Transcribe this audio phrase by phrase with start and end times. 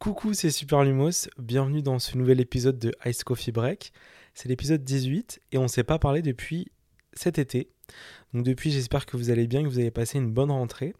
[0.00, 1.28] Coucou, c'est Super Lumos.
[1.36, 3.92] Bienvenue dans ce nouvel épisode de Ice Coffee Break.
[4.32, 6.72] C'est l'épisode 18 et on ne s'est pas parlé depuis
[7.12, 7.68] cet été.
[8.32, 10.94] Donc depuis, j'espère que vous allez bien, que vous avez passé une bonne rentrée.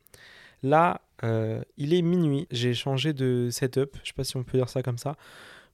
[0.63, 2.47] Là, euh, il est minuit.
[2.51, 5.17] J'ai changé de setup, je sais pas si on peut dire ça comme ça,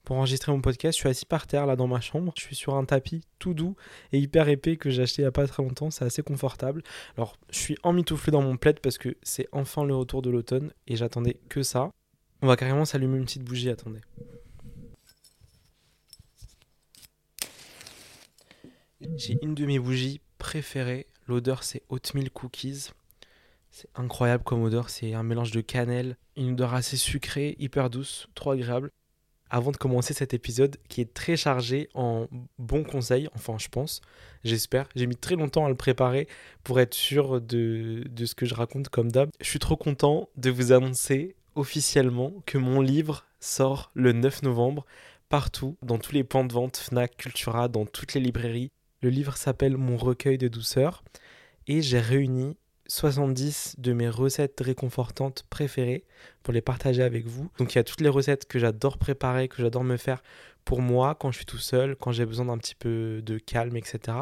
[0.05, 0.97] pour enregistrer mon podcast.
[0.97, 2.33] Je suis assis par terre là dans ma chambre.
[2.37, 3.75] Je suis sur un tapis tout doux
[4.13, 5.91] et hyper épais que j'ai acheté il n'y a pas très longtemps.
[5.91, 6.85] C'est assez confortable.
[7.17, 10.71] Alors, je suis emmitouflé dans mon plaid parce que c'est enfin le retour de l'automne
[10.87, 11.91] et j'attendais que ça.
[12.43, 14.01] On va carrément s'allumer une petite bougie, attendez.
[19.17, 21.07] J'ai une de mes bougies préférées.
[21.27, 22.91] L'odeur, c'est Oatmeal Cookies.
[23.71, 24.91] C'est incroyable comme odeur.
[24.91, 28.91] C'est un mélange de cannelle, une odeur assez sucrée, hyper douce, trop agréable.
[29.49, 32.27] Avant de commencer cet épisode qui est très chargé en
[32.59, 34.01] bons conseils, enfin je pense,
[34.45, 34.89] j'espère.
[34.97, 36.27] J'ai mis très longtemps à le préparer
[36.65, 39.31] pour être sûr de, de ce que je raconte comme d'hab.
[39.41, 44.87] Je suis trop content de vous annoncer officiellement que mon livre sort le 9 novembre
[45.29, 48.71] partout, dans tous les points de vente, Fnac, Cultura, dans toutes les librairies.
[49.03, 51.03] Le livre s'appelle Mon recueil de douceur
[51.67, 52.57] et j'ai réuni
[52.89, 56.05] 70 de mes recettes réconfortantes préférées
[56.43, 57.51] pour les partager avec vous.
[57.59, 60.23] Donc il y a toutes les recettes que j'adore préparer, que j'adore me faire
[60.67, 63.77] pour moi quand je suis tout seul, quand j'ai besoin d'un petit peu de calme,
[63.77, 64.19] etc.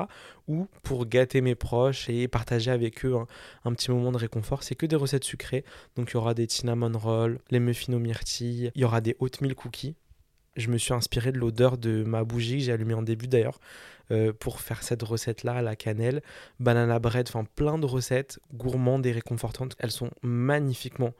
[0.46, 3.16] Ou pour gâter mes proches et partager avec eux
[3.64, 4.62] un, petit moment de réconfort.
[4.62, 5.64] C'est que des recettes sucrées.
[5.96, 9.16] Donc il y aura des cinnamon rolls, les muffins aux myrtilles, il y aura des
[9.18, 9.96] oatmeal cookies.
[10.56, 13.58] Je me suis inspiré de l'odeur de ma bougie que j'ai allumée en début d'ailleurs
[14.12, 16.22] euh, pour faire cette recette-là la cannelle.
[16.60, 19.74] Banana bread, enfin plein de recettes gourmandes et réconfortantes.
[19.78, 21.14] Elles sont magnifiquement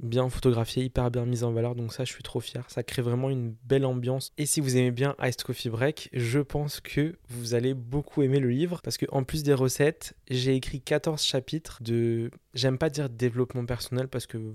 [0.00, 1.74] bien photographiées, hyper bien mises en valeur.
[1.74, 2.64] Donc ça, je suis trop fier.
[2.68, 4.32] Ça crée vraiment une belle ambiance.
[4.38, 8.40] Et si vous aimez bien Iced Coffee Break, je pense que vous allez beaucoup aimer
[8.40, 8.80] le livre.
[8.82, 12.30] Parce que en plus des recettes, j'ai écrit 14 chapitres de...
[12.54, 14.54] J'aime pas dire développement personnel parce que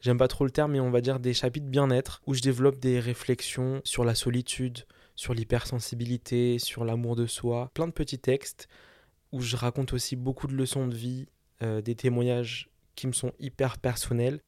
[0.00, 2.78] j'aime pas trop le terme, mais on va dire des chapitres bien-être, où je développe
[2.78, 8.68] des réflexions sur la solitude, sur l'hypersensibilité, sur l'amour de soi, plein de petits textes,
[9.30, 11.26] où je raconte aussi beaucoup de leçons de vie,
[11.62, 14.40] euh, des témoignages qui me sont hyper personnels.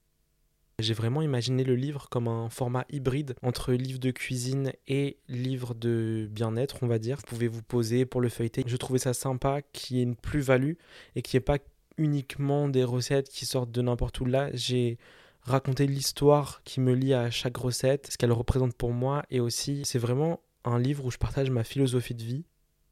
[0.81, 5.75] J'ai vraiment imaginé le livre comme un format hybride entre livre de cuisine et livre
[5.75, 7.17] de bien-être, on va dire.
[7.19, 8.65] Vous pouvez vous poser pour le feuilleter.
[8.67, 10.73] Je trouvais ça sympa qu'il y ait une plus-value
[11.15, 11.59] et n'y ait pas
[11.97, 14.25] uniquement des recettes qui sortent de n'importe où.
[14.25, 14.99] Là, j'ai
[15.45, 19.83] raconter l'histoire qui me lie à chaque recette, ce qu'elle représente pour moi, et aussi
[19.85, 22.45] c'est vraiment un livre où je partage ma philosophie de vie.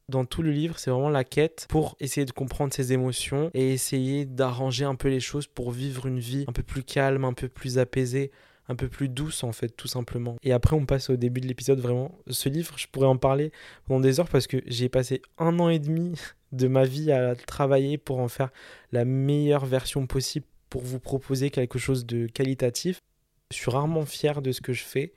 [0.09, 3.71] Dans tout le livre, c'est vraiment la quête pour essayer de comprendre ses émotions et
[3.71, 7.33] essayer d'arranger un peu les choses pour vivre une vie un peu plus calme, un
[7.33, 8.31] peu plus apaisée,
[8.67, 10.35] un peu plus douce en fait, tout simplement.
[10.43, 12.17] Et après, on passe au début de l'épisode vraiment.
[12.27, 13.51] Ce livre, je pourrais en parler
[13.85, 16.13] pendant des heures parce que j'ai passé un an et demi
[16.51, 18.51] de ma vie à travailler pour en faire
[18.91, 22.99] la meilleure version possible pour vous proposer quelque chose de qualitatif.
[23.51, 25.13] Je suis rarement fier de ce que je fais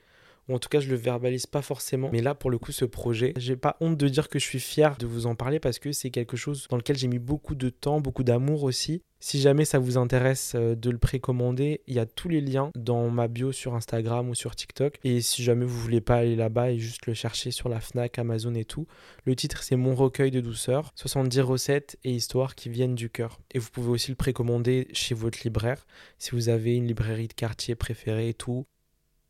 [0.55, 2.11] en tout cas je le verbalise pas forcément.
[2.13, 4.61] Mais là pour le coup ce projet, j'ai pas honte de dire que je suis
[4.61, 7.55] fier de vous en parler parce que c'est quelque chose dans lequel j'ai mis beaucoup
[7.55, 9.03] de temps, beaucoup d'amour aussi.
[9.19, 12.71] Si jamais ça vous intéresse euh, de le précommander, il y a tous les liens
[12.77, 14.99] dans ma bio sur Instagram ou sur TikTok.
[15.05, 18.19] Et si jamais vous voulez pas aller là-bas et juste le chercher sur la Fnac,
[18.19, 18.87] Amazon et tout,
[19.25, 23.41] le titre c'est Mon recueil de douceur, 70 recettes et histoires qui viennent du cœur.
[23.53, 25.87] Et vous pouvez aussi le précommander chez votre libraire
[26.19, 28.67] si vous avez une librairie de quartier préférée et tout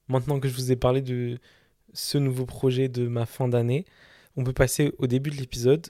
[0.09, 1.39] maintenant que je vous ai parlé de
[1.93, 3.85] ce nouveau projet de ma fin d'année,
[4.37, 5.89] on peut passer au début de l'épisode.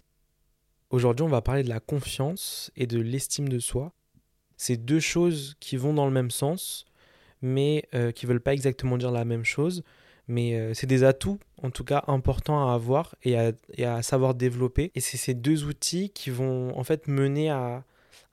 [0.91, 3.93] Aujourd'hui, on va parler de la confiance et de l'estime de soi.
[4.57, 6.87] C'est deux choses qui vont dans le même sens,
[7.43, 9.83] mais euh, qui ne veulent pas exactement dire la même chose.
[10.29, 14.03] Mais euh, c'est des atouts, en tout cas, importants à avoir et à, et à
[14.03, 14.91] savoir développer.
[14.95, 17.85] Et c'est ces deux outils qui vont en fait mener à,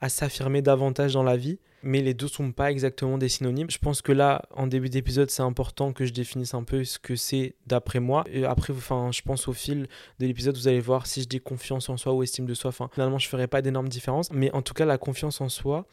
[0.04, 3.70] à s'affirmer davantage dans la vie mais les deux sont pas exactement des synonymes.
[3.70, 6.98] Je pense que là, en début d'épisode, c'est important que je définisse un peu ce
[6.98, 8.24] que c'est d'après moi.
[8.32, 9.88] Et après, enfin, je pense au fil
[10.20, 12.70] de l'épisode, vous allez voir si je dis confiance en soi ou estime de soi.
[12.70, 14.32] Enfin, finalement, je ferai pas d'énormes différences.
[14.32, 15.86] Mais en tout cas, la confiance en soi,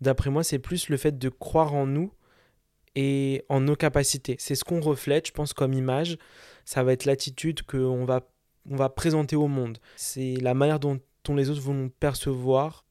[0.00, 2.10] d'après moi, c'est plus le fait de croire en nous
[2.94, 4.36] et en nos capacités.
[4.38, 6.16] C'est ce qu'on reflète, je pense, comme image.
[6.64, 8.26] Ça va être l'attitude qu'on va,
[8.70, 9.76] on va présenter au monde.
[9.96, 12.83] C'est la manière dont, dont les autres vont nous percevoir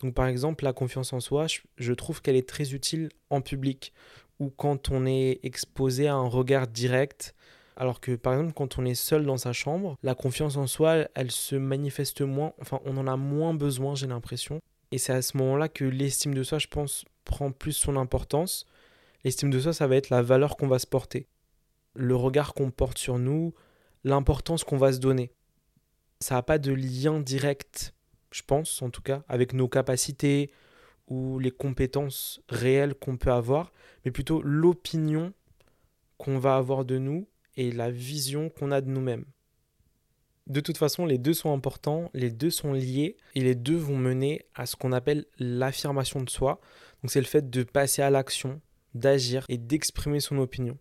[0.00, 1.46] donc par exemple, la confiance en soi,
[1.76, 3.92] je, trouve qu'elle est très utile en public
[4.38, 7.34] ou quand on est exposé à un regard direct.
[7.76, 11.08] Alors que par exemple, quand on est seul dans sa chambre, la confiance en soi,
[11.14, 14.60] elle, se manifeste moins, enfin on en a moins besoin, j'ai l'impression.
[14.90, 18.66] Et c'est à ce moment-là que l'estime de soi, je pense, prend plus son importance.
[19.24, 21.26] L'estime de soi, ça va être la valeur qu'on va se porter,
[21.94, 23.52] le regard qu'on porte sur nous,
[24.04, 25.32] l'importance qu'on va se donner.
[26.20, 27.94] Ça n'a pas de lien direct
[28.30, 30.50] je pense en tout cas, avec nos capacités
[31.08, 33.72] ou les compétences réelles qu'on peut avoir,
[34.04, 35.32] mais plutôt l'opinion
[36.18, 39.24] qu'on va avoir de nous et la vision qu'on a de nous-mêmes.
[40.46, 43.98] De toute façon, les deux sont importants, les deux sont liés et les deux vont
[43.98, 46.60] mener à ce qu'on appelle l'affirmation de soi.
[47.02, 48.60] Donc c'est le fait de passer à l'action,
[48.94, 50.78] d'agir et d'exprimer son opinion.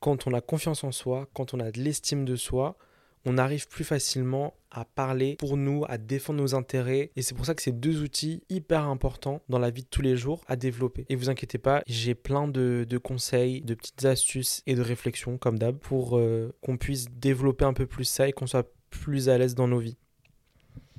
[0.00, 2.76] Quand on a confiance en soi, quand on a de l'estime de soi,
[3.24, 7.10] on arrive plus facilement à parler pour nous, à défendre nos intérêts.
[7.16, 10.02] Et c'est pour ça que c'est deux outils hyper importants dans la vie de tous
[10.02, 11.06] les jours à développer.
[11.08, 15.58] Et vous inquiétez pas, j'ai plein de, conseils, de petites astuces et de réflexions, comme
[15.58, 19.38] d'hab, pour euh, qu'on puisse développer un peu plus ça et qu'on soit plus à
[19.38, 19.96] l'aise dans nos vies.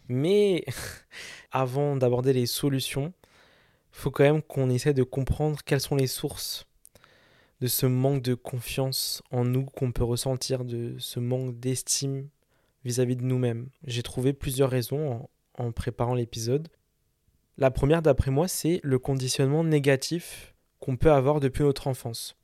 [0.08, 0.64] Mais
[1.52, 3.14] avant d'aborder les solutions,
[3.92, 6.68] faut quand même qu'on essaie de comprendre quelles sont les sources
[7.62, 12.28] de ce manque de confiance en nous qu'on peut ressentir, de ce manque d'estime
[12.84, 13.70] vis-à-vis de nous-mêmes.
[13.86, 16.68] J'ai trouvé plusieurs raisons en, préparant l'épisode.
[17.58, 22.36] La première, d'après moi, c'est le conditionnement négatif qu'on peut avoir depuis notre enfance.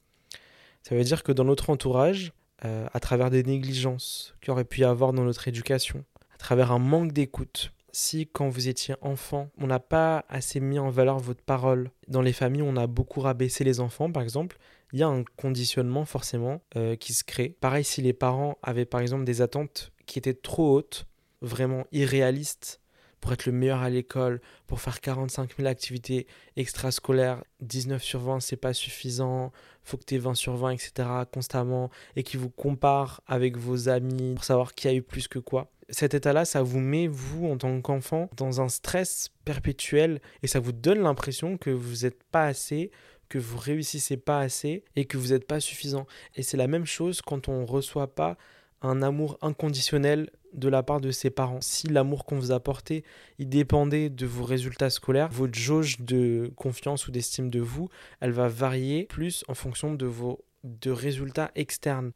[0.82, 2.34] Ça veut dire que dans notre entourage,
[2.66, 6.72] euh, à travers des négligences qu'il aurait pu y avoir dans notre éducation, à travers
[6.72, 11.20] un manque d'écoute, si quand vous étiez enfant, on n'a pas assez mis en valeur
[11.20, 14.58] votre parole, dans les familles on a beaucoup rabaissé les enfants par exemple,
[14.94, 17.56] il y a un conditionnement forcément euh, qui se crée.
[17.60, 21.06] Pareil si les parents avaient par exemple des attentes qui étaient trop hautes,
[21.42, 22.82] vraiment irréalistes,
[23.22, 26.28] pour être le meilleur à l'école, pour faire 45 000 activités
[26.58, 29.52] extrascolaires, 19 sur 20 c'est pas suffisant,
[29.84, 31.08] faut que tu aies 20 sur 20, etc.
[31.32, 35.40] constamment, et qui vous comparent avec vos amis pour savoir qui a eu plus que
[35.40, 35.72] quoi.
[35.90, 40.60] Cet état-là, ça vous met, vous, en tant qu'enfant, dans un stress perpétuel et ça
[40.60, 42.92] vous donne l'impression que vous n'êtes pas assez,
[43.32, 46.06] que vous réussissez pas assez et que vous n'êtes pas suffisant.
[46.36, 48.38] Et c'est la même chose quand on ne reçoit pas
[48.82, 51.62] un amour inconditionnel de la part de ses parents.
[51.62, 53.04] Si l'amour qu'on vous apportait,
[53.40, 57.88] il dépendait de vos résultats scolaires, votre jauge de confiance ou d'estime de vous,
[58.20, 62.12] elle va varier plus en fonction de vos de résultats externes.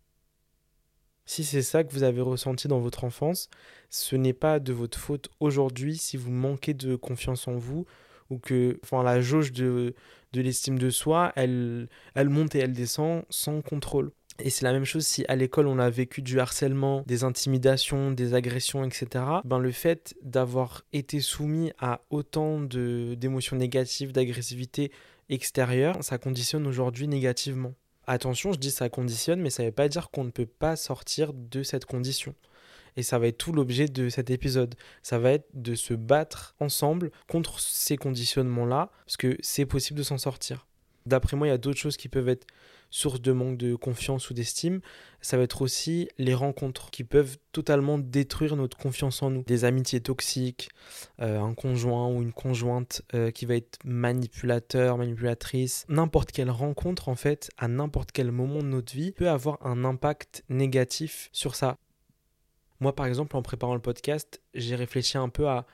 [1.26, 3.50] Si c'est ça que vous avez ressenti dans votre enfance,
[3.90, 7.86] ce n'est pas de votre faute aujourd'hui si vous manquez de confiance en vous
[8.30, 9.94] ou que enfin, la jauge de,
[10.34, 14.12] de l'estime de soi, elle, elle monte et elle descend sans contrôle.
[14.40, 18.12] Et c'est la même chose si à l'école on a vécu du harcèlement, des intimidations,
[18.12, 19.24] des agressions, etc.
[19.46, 24.92] Ben le fait d'avoir été soumis à autant d'émotions négatives, d'agressivité
[25.30, 27.74] extérieure, ça conditionne aujourd'hui négativement.
[28.08, 30.76] Attention, je dis ça conditionne, mais ça ne veut pas dire qu'on ne peut pas
[30.76, 32.36] sortir de cette condition.
[32.98, 34.76] Et ça va être tout l'objet de cet épisode.
[35.04, 40.04] Ça va être de se battre ensemble contre ces conditionnements-là, parce que c'est possible de
[40.04, 40.66] s'en sortir.
[41.06, 42.48] D'après moi, il y a d'autres choses qui peuvent être
[42.90, 44.80] source de manque de confiance ou d'estime,
[45.22, 49.44] ça va être aussi les rencontres qui peuvent totalement détruire notre confiance en nous.
[49.44, 50.70] Des amitiés toxiques,
[51.22, 55.86] euh, un conjoint ou une conjointe euh, qui va être manipulateur, manipulatrice.
[55.90, 59.84] N'importe quelle rencontre, en fait, à n'importe quel moment de notre vie, peut avoir un
[59.84, 61.78] impact négatif sur ça.
[62.80, 65.66] Moi, par exemple, en préparant le podcast, j'ai réfléchi un peu à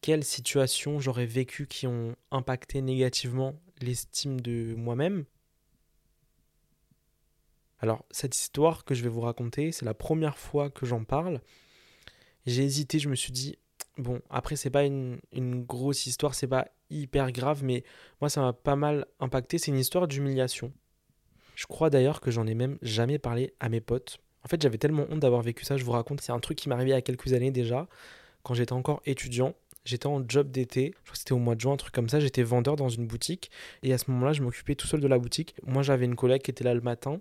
[0.00, 5.24] quelles situations j'aurais vécu qui ont impacté négativement l'estime de moi-même.
[7.78, 11.40] Alors, cette histoire que je vais vous raconter, c'est la première fois que j'en parle.
[12.46, 13.58] J'ai hésité, je me suis dit,
[13.98, 15.20] bon, après, c'est pas une,
[15.64, 17.84] grosse histoire, c'est pas hyper grave, mais
[18.20, 19.58] moi, ça m'a pas mal impacté.
[19.58, 20.72] C'est une histoire d'humiliation.
[21.54, 24.18] Je crois d'ailleurs que j'en ai même jamais parlé à mes potes.
[24.44, 26.20] En fait, j'avais tellement honte d'avoir vécu ça, je vous raconte.
[26.20, 27.86] C'est un truc qui arrivé il y a quelques années déjà,
[28.42, 29.54] quand j'étais encore étudiant.
[29.84, 32.08] J'étais en job d'été, je crois que c'était au mois de juin, un truc comme
[32.08, 32.20] ça.
[32.20, 33.50] J'étais vendeur dans une boutique
[33.82, 35.56] et à ce moment-là, je m'occupais tout seul de la boutique.
[35.66, 37.20] Moi, j'avais une collègue qui était là le matin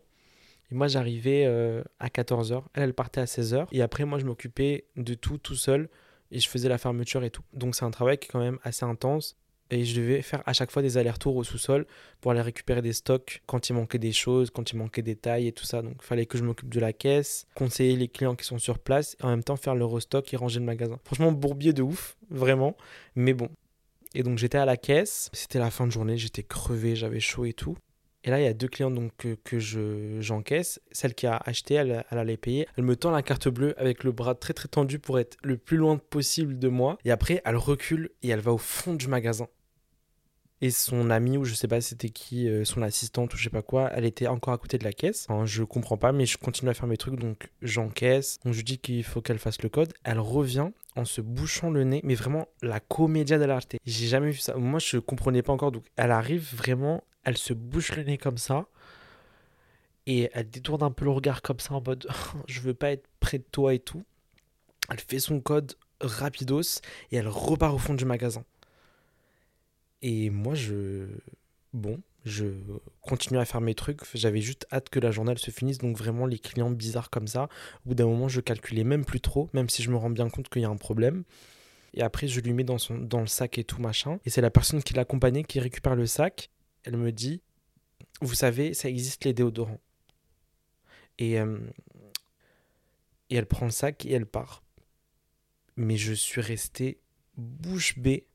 [0.72, 2.64] et moi, j'arrivais euh, à 14h.
[2.74, 3.68] Elle, elle partait à 16h.
[3.72, 5.90] Et après, moi, je m'occupais de tout, tout seul.
[6.32, 7.44] Et je faisais la fermeture et tout.
[7.54, 9.38] Donc, c'est un travail qui est quand même assez intense.
[9.72, 11.88] Et je devais faire à chaque fois des allers-retours au sous-sol
[12.20, 15.48] pour aller récupérer des stocks quand il manquait des choses, quand il manquait des tailles
[15.48, 15.82] et tout ça.
[15.82, 18.80] Donc, il fallait que je m'occupe de la caisse, conseiller les clients qui sont sur
[18.80, 21.00] place et en même temps faire le restock et ranger le magasin.
[21.06, 22.76] Franchement, bourbier de ouf, vraiment.
[23.16, 23.48] Mais bon.
[24.14, 25.30] Et donc, j'étais à la caisse.
[25.32, 26.18] C'était la fin de journée.
[26.18, 27.78] J'étais crevé, j'avais chaud et tout.
[28.24, 29.58] Et là, il y a deux clients donc, que, que
[30.20, 30.82] j'encaisse.
[30.92, 32.68] Celle qui a acheté, elle, elle allait payer.
[32.78, 35.58] Elle me tend la carte bleue avec le bras très très tendu pour être le
[35.58, 36.98] plus loin possible de moi.
[37.06, 39.48] Et après, elle recule et elle va au fond du magasin.
[40.62, 43.50] Et son ami, ou je sais pas c'était qui, euh, son assistante ou je sais
[43.50, 45.26] pas quoi, elle était encore à côté de la caisse.
[45.28, 48.40] Enfin, je comprends pas, mais je continue à faire mes trucs, donc j'encaisse.
[48.46, 49.94] Donc je dis qu'il faut qu'elle fasse le code.
[50.04, 53.76] Elle revient en se bouchant le nez, mais vraiment la comédia dell'arte.
[53.86, 54.56] J'ai jamais vu ça.
[54.56, 55.72] Moi, je comprenais pas encore.
[55.72, 58.68] Donc elle arrive vraiment elle se bouche le nez comme ça.
[60.08, 62.08] Et elle détourne un peu le regard comme ça en mode
[62.48, 64.04] je veux pas être près de toi et tout.
[64.90, 68.44] Elle fait son code rapidos et elle repart au fond du magasin.
[70.02, 71.08] Et moi je
[71.74, 72.46] bon, je
[73.02, 74.02] continuais à faire mes trucs.
[74.14, 75.80] J'avais juste hâte que la journée se finisse.
[75.80, 77.50] Donc vraiment, les clients bizarres comme ça,
[77.86, 80.30] au bout d'un moment, je calculais même plus trop, même si je me rends bien
[80.30, 81.24] compte qu'il y a un problème.
[81.94, 84.20] Et après, je lui mets dans, son, dans le sac et tout, machin.
[84.26, 86.50] Et c'est la personne qui l'accompagnait qui récupère le sac.
[86.84, 87.42] Elle me dit,
[88.22, 89.82] vous savez, ça existe les déodorants.
[91.18, 91.58] Et, euh,
[93.30, 94.64] et elle prend le sac et elle part.
[95.76, 97.00] Mais je suis resté
[97.36, 98.28] bouche bée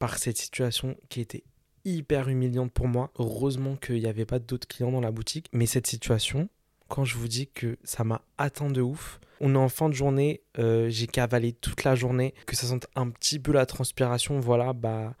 [0.00, 1.44] par cette situation qui était
[1.84, 3.12] hyper humiliante pour moi.
[3.18, 5.46] Heureusement qu'il n'y avait pas d'autres clients dans la boutique.
[5.52, 6.48] Mais cette situation,
[6.88, 9.94] quand je vous dis que ça m'a atteint de ouf, on est en fin de
[9.94, 14.40] journée, euh, j'ai cavalé toute la journée, que ça sente un petit peu la transpiration,
[14.40, 15.14] voilà, bah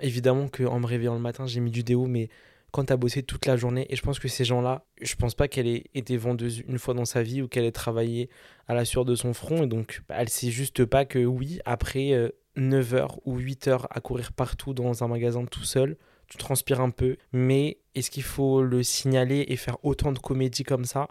[0.00, 2.30] évidemment qu'en me réveillant le matin, j'ai mis du déo, mais
[2.72, 5.34] quand tu as bossé toute la journée, et je pense que ces gens-là, je pense
[5.34, 8.28] pas qu'elle ait été vendeuse une fois dans sa vie ou qu'elle ait travaillé
[8.66, 11.60] à la sueur de son front, et donc bah, elle sait juste pas que oui,
[11.64, 15.96] après 9 euh, heures ou 8 heures à courir partout dans un magasin tout seul,
[16.26, 20.62] tu transpires un peu, mais est-ce qu'il faut le signaler et faire autant de comédie
[20.62, 21.08] comme ça?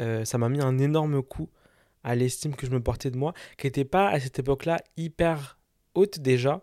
[0.00, 1.48] Euh, Ça m'a mis un énorme coup
[2.04, 5.58] à l'estime que je me portais de moi, qui n'était pas à cette époque-là hyper
[5.94, 6.62] haute déjà.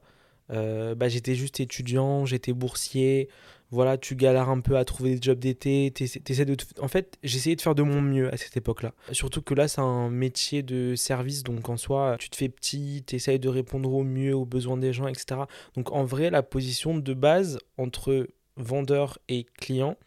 [0.52, 3.30] Euh, bah, j'étais juste étudiant, j'étais boursier,
[3.74, 6.56] voilà, tu galères un peu à trouver des jobs d'été, de...
[6.80, 8.94] En fait, j'essayais de faire de mon mieux à cette époque-là.
[9.12, 13.04] Surtout que là, c'est un métier de service, donc en soi, tu te fais petit,
[13.08, 15.42] tu essayes de répondre au mieux aux besoins des gens, etc.
[15.76, 18.28] Donc en vrai, la position de base entre
[18.58, 19.98] vendeur et client,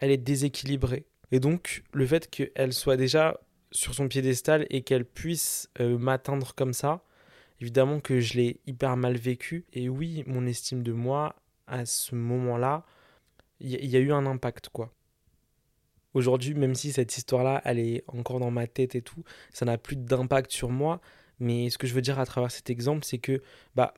[0.00, 1.04] elle est déséquilibrée.
[1.32, 3.38] Et donc, le fait qu'elle soit déjà
[3.72, 7.04] sur son piédestal et qu'elle puisse euh, m'atteindre comme ça,
[7.60, 9.66] évidemment que je l'ai hyper mal vécu.
[9.74, 12.86] Et oui, mon estime de moi, à ce moment-là,
[13.62, 14.92] il y, a eu un impact, quoi.
[16.14, 19.78] Aujourd'hui, même si cette histoire-là, elle est encore dans ma tête et tout, ça n'a
[19.78, 21.00] plus d'impact sur moi.
[21.40, 23.42] Mais ce que je veux dire à travers cet exemple, c'est que
[23.74, 23.94] bah,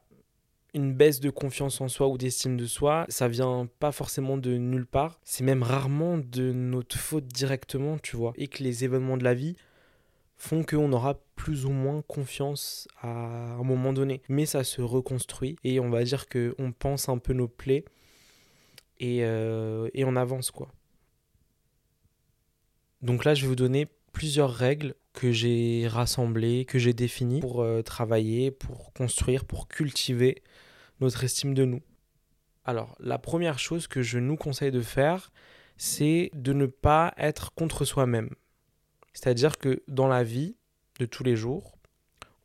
[0.74, 4.56] une baisse de confiance en soi ou d'estime de soi, ça vient pas forcément de
[4.56, 5.18] nulle part.
[5.24, 8.32] C'est même rarement de notre faute directement, tu vois.
[8.36, 9.56] Et que les événements de la vie
[10.36, 14.22] font qu'on aura plus ou moins confiance à un moment donné.
[14.28, 17.84] Mais ça se reconstruit et on va dire qu'on pense un peu nos plaies
[19.02, 20.68] euh, et, on avance quoi.
[23.02, 27.62] Donc là, je vais vous donner plusieurs règles que j'ai rassemblées, que j'ai définies pour
[27.62, 30.42] euh, travailler, pour construire, pour cultiver
[31.00, 31.82] notre estime de nous.
[32.64, 35.32] Alors, la première chose que je nous conseille de faire,
[35.76, 38.30] c'est de ne pas être contre soi-même.
[39.12, 40.56] C'est-à-dire que dans la vie
[40.98, 41.78] de tous les jours,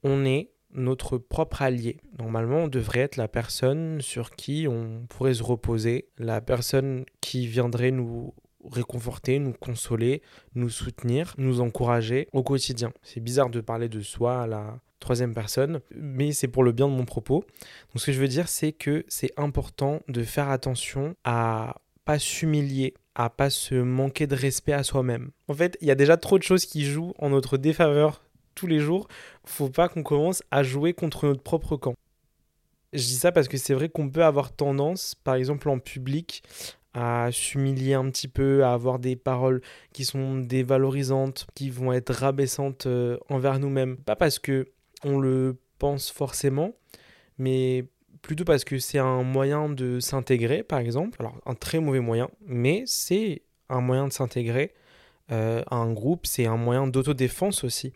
[0.03, 1.97] on est notre propre allié.
[2.17, 7.47] Normalement, on devrait être la personne sur qui on pourrait se reposer, la personne qui
[7.47, 8.33] viendrait nous
[8.69, 10.21] réconforter, nous consoler,
[10.55, 12.91] nous soutenir, nous encourager au quotidien.
[13.03, 16.87] C'est bizarre de parler de soi à la troisième personne, mais c'est pour le bien
[16.87, 17.45] de mon propos.
[17.93, 22.19] Donc ce que je veux dire, c'est que c'est important de faire attention à pas
[22.19, 25.31] s'humilier, à pas se manquer de respect à soi-même.
[25.47, 28.23] En fait, il y a déjà trop de choses qui jouent en notre défaveur
[28.55, 29.07] tous les jours,
[29.45, 31.95] faut pas qu'on commence à jouer contre notre propre camp.
[32.93, 36.43] Je dis ça parce que c'est vrai qu'on peut avoir tendance, par exemple en public,
[36.93, 39.61] à s'humilier un petit peu, à avoir des paroles
[39.93, 43.97] qui sont dévalorisantes, qui vont être rabaissantes euh, envers nous-mêmes.
[43.97, 44.71] Pas parce que
[45.03, 46.73] on le pense forcément,
[47.37, 47.85] mais
[48.21, 51.17] plutôt parce que c'est un moyen de s'intégrer, par exemple.
[51.21, 54.73] Alors, un très mauvais moyen, mais c'est un moyen de s'intégrer
[55.31, 57.93] euh, à un groupe, c'est un moyen d'autodéfense aussi.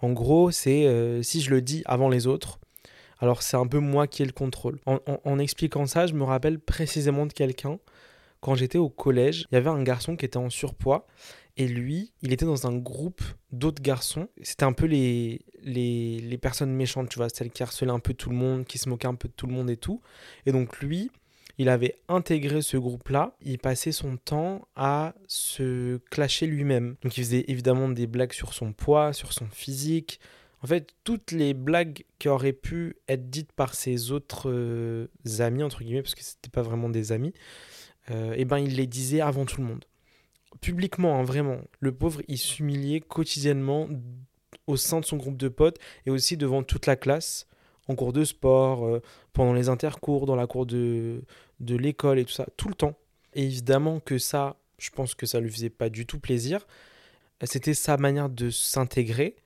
[0.00, 2.58] En gros, c'est euh, si je le dis avant les autres,
[3.18, 4.78] alors c'est un peu moi qui ai le contrôle.
[4.86, 7.78] En, expliquant ça, je me rappelle précisément de quelqu'un.
[8.40, 11.06] Quand j'étais au collège, il y avait un garçon qui était en surpoids
[11.56, 14.28] et lui, il était dans un groupe d'autres garçons.
[14.42, 18.12] C'était un peu les, les, les, personnes méchantes, tu vois, celles qui harcelaient un peu
[18.12, 20.02] tout le monde, qui se moquaient un peu de tout le monde et tout.
[20.44, 21.10] Et donc lui,
[21.58, 26.96] il avait intégré ce groupe-là, il passait son temps à se clasher lui-même.
[27.02, 30.20] Donc il faisait évidemment des blagues sur son poids, sur son physique.
[30.62, 35.08] En fait, toutes les blagues qui auraient pu être dites par ses autres euh,
[35.38, 37.32] amis, entre guillemets, parce que ce n'étaient pas vraiment des amis,
[38.10, 39.84] euh, eh ben, il les disait avant tout le monde.
[40.60, 41.58] Publiquement, hein, vraiment.
[41.80, 43.88] Le pauvre, il s'humiliait quotidiennement
[44.66, 47.46] au sein de son groupe de potes et aussi devant toute la classe
[47.88, 49.02] en cours de sport, euh,
[49.32, 51.22] pendant les intercours, dans la cour de,
[51.60, 52.94] de l'école et tout ça, tout le temps.
[53.34, 56.66] Et évidemment que ça, je pense que ça lui faisait pas du tout plaisir.
[57.44, 59.36] C'était sa manière de s'intégrer,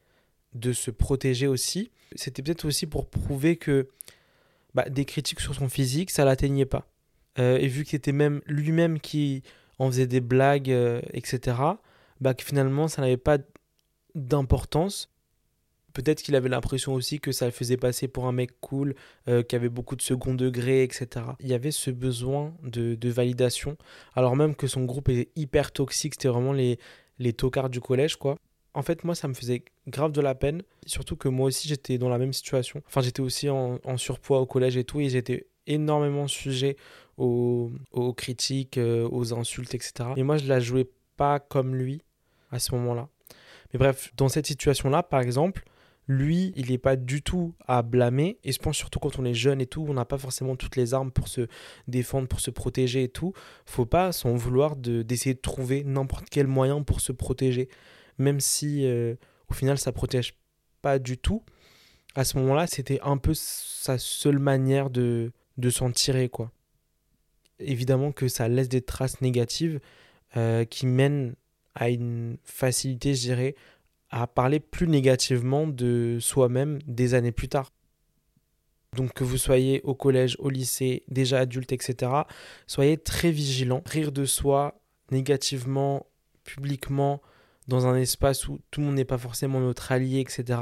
[0.55, 1.91] de se protéger aussi.
[2.15, 3.89] C'était peut-être aussi pour prouver que
[4.75, 6.87] bah, des critiques sur son physique, ça l'atteignait pas.
[7.39, 9.43] Euh, et vu qu'il était même lui-même qui
[9.79, 11.57] en faisait des blagues, euh, etc.,
[12.21, 13.39] bah, que finalement ça n'avait pas
[14.15, 15.10] d'importance
[15.93, 18.95] Peut-être qu'il avait l'impression aussi que ça le faisait passer pour un mec cool,
[19.29, 21.09] euh, qui avait beaucoup de second degré, etc.
[21.41, 23.77] Il y avait ce besoin de, validation,
[24.15, 26.79] alors même que son groupe était hyper toxique, c'était vraiment les,
[27.19, 28.37] les tocards du collège, quoi.
[28.73, 31.99] En fait, moi, ça me faisait grave de la peine, surtout que moi aussi, j'étais
[31.99, 32.83] dans la même situation.
[32.87, 36.77] Enfin, j'étais aussi en, surpoids au collège et tout, et j'étais énormément sujet
[37.17, 37.71] aux,
[38.17, 40.11] critiques, euh, aux insultes, etc.
[40.17, 42.03] Et moi, je la jouais pas comme lui
[42.51, 43.09] à ce moment-là.
[43.73, 45.65] Mais bref, dans cette situation-là, par exemple,
[46.11, 48.39] lui, il n'est pas du tout à blâmer.
[48.43, 50.75] Et je pense surtout quand on est jeune et tout, on n'a pas forcément toutes
[50.75, 51.47] les armes pour se
[51.87, 53.33] défendre, pour se protéger et tout.
[53.65, 57.69] Faut pas s'en vouloir d'essayer de, trouver n'importe quel moyen pour se protéger.
[58.19, 59.15] Même si euh,
[59.49, 60.35] au final ça protège
[60.83, 61.45] pas du tout.
[62.17, 66.51] À ce moment-là, c'était un peu sa seule manière de, de s'en tirer, quoi.
[67.61, 69.79] Évidemment que ça laisse des traces négatives
[70.37, 71.37] euh, qui mènent
[71.77, 73.55] à une facilité, je dirais,
[74.11, 77.73] à parler plus négativement de soi-même des années plus tard.
[78.97, 82.13] Donc que vous soyez au collège, au lycée, déjà adulte, etc.,
[82.67, 83.83] soyez très vigilant.
[83.87, 84.81] Rire de soi
[85.13, 86.07] négativement,
[86.43, 87.23] publiquement,
[87.69, 90.59] dans un espace où tout le monde n'est pas forcément notre allié, etc.,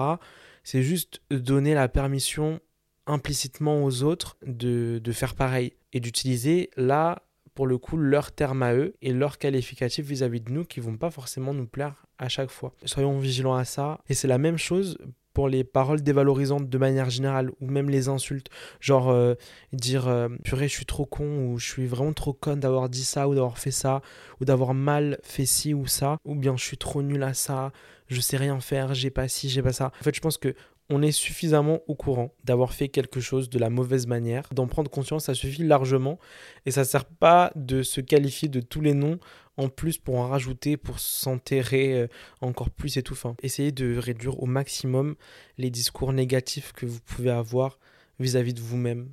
[0.62, 2.60] c'est juste donner la permission
[3.06, 7.22] implicitement aux autres de, de faire pareil et d'utiliser là
[7.54, 10.98] pour le coup leur terme à eux et leurs qualificatifs vis-à-vis de nous qui vont
[10.98, 12.74] pas forcément nous plaire à chaque fois.
[12.84, 14.00] Soyons vigilants à ça.
[14.08, 14.98] Et c'est la même chose
[15.38, 18.48] pour les paroles dévalorisantes de manière générale ou même les insultes.
[18.80, 19.34] Genre euh,
[19.72, 23.04] dire euh, purée, je suis trop con ou je suis vraiment trop conne d'avoir dit
[23.04, 24.02] ça ou d'avoir fait ça
[24.40, 27.70] ou d'avoir mal fait ci ou ça ou bien je suis trop nul à ça,
[28.08, 29.92] je sais rien faire, j'ai pas ci, j'ai pas ça.
[30.00, 30.54] En fait, je pense que
[30.90, 34.90] on est suffisamment au courant d'avoir fait quelque chose de la mauvaise manière, d'en prendre
[34.90, 36.18] conscience, ça suffit largement.
[36.66, 39.18] Et ça ne sert pas de se qualifier de tous les noms
[39.58, 42.06] en plus pour en rajouter, pour s'enterrer euh,
[42.40, 42.98] encore plus.
[43.10, 45.16] Enfin, essayez de réduire au maximum
[45.58, 47.78] les discours négatifs que vous pouvez avoir
[48.18, 49.10] vis-à-vis de vous-même.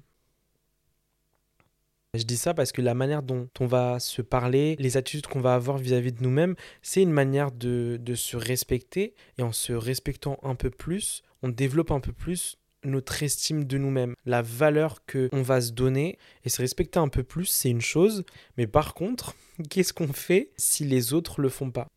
[2.17, 5.41] Je dis ça parce que la manière dont on va se parler, les attitudes qu'on
[5.41, 9.15] va avoir vis-à-vis de nous-mêmes, c'est une manière de, se respecter.
[9.38, 13.78] Et en se respectant un peu plus, on développe un peu plus notre estime de
[13.78, 17.69] nous-mêmes, la valeur que on va se donner et se respecter un peu plus, c'est
[17.69, 18.24] une chose,
[18.58, 19.36] mais par contre,
[19.69, 21.88] qu'est-ce qu'on fait si les autres le font pas?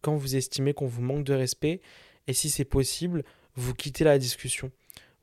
[0.00, 1.80] Quand vous estimez qu'on vous manque de respect
[2.26, 4.70] et si c'est possible, vous quittez la discussion.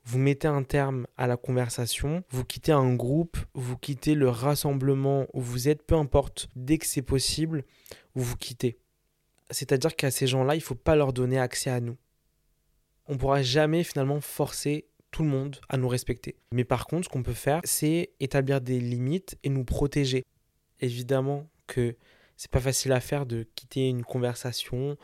[0.04, 5.26] Vous mettez un terme à la conversation, vous quittez un groupe, vous quittez le rassemblement
[5.32, 7.64] où vous êtes, peu importe, dès que c'est possible,
[8.14, 8.78] vous quittez.
[9.50, 11.96] C'est-à-dire qu'à ces gens-là, il ne faut pas leur donner accès à nous
[13.08, 16.36] on pourra jamais finalement forcer tout le monde à nous respecter.
[16.52, 20.24] Mais par contre, ce qu'on peut faire, c'est établir des limites et nous protéger.
[20.80, 21.96] Évidemment que
[22.36, 24.96] c'est pas facile à faire de quitter une conversation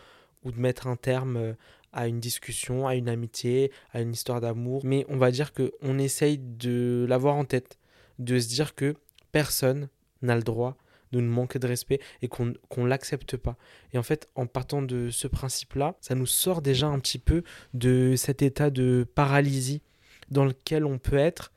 [0.44, 1.54] ou de mettre un terme euh,
[1.92, 5.72] à une discussion, à une amitié, à une histoire d'amour, mais on va dire que
[5.82, 7.78] on essaye de l'avoir en tête,
[8.18, 8.94] de se dire que
[9.30, 9.88] personne
[10.22, 10.76] n'a le droit
[11.12, 13.56] de nous manquer de respect et qu'on ne l'accepte pas.
[13.92, 17.42] Et en fait, en partant de ce principe-là, ça nous sort déjà un petit peu
[17.74, 19.82] de cet état de paralysie
[20.30, 21.52] dans lequel on peut être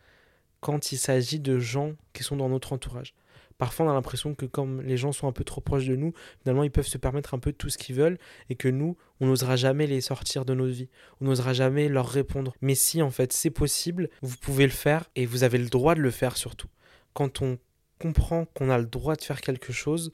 [0.60, 3.14] quand il s'agit de gens qui sont dans notre entourage.
[3.58, 6.14] Parfois, on a l'impression que comme les gens sont un peu trop proches de nous,
[6.42, 8.18] finalement, ils peuvent se permettre un peu tout ce qu'ils veulent
[8.50, 10.90] et que nous, on n'osera jamais les sortir de notre vie.
[11.22, 12.54] On n'osera jamais leur répondre.
[12.62, 15.96] Mais si, en fait, c'est possible, vous pouvez le faire et vous avez le droit
[15.96, 16.68] de le faire surtout.
[17.14, 17.58] Quand on
[18.00, 20.12] comprend qu'on a le droit de faire quelque chose,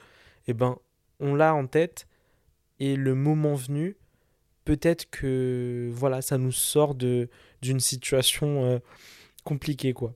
[0.47, 0.77] eh ben,
[1.19, 2.07] on l'a en tête
[2.79, 3.97] et le moment venu,
[4.65, 7.29] peut-être que voilà, ça nous sort de
[7.61, 8.79] d'une situation euh,
[9.43, 10.15] compliquée quoi.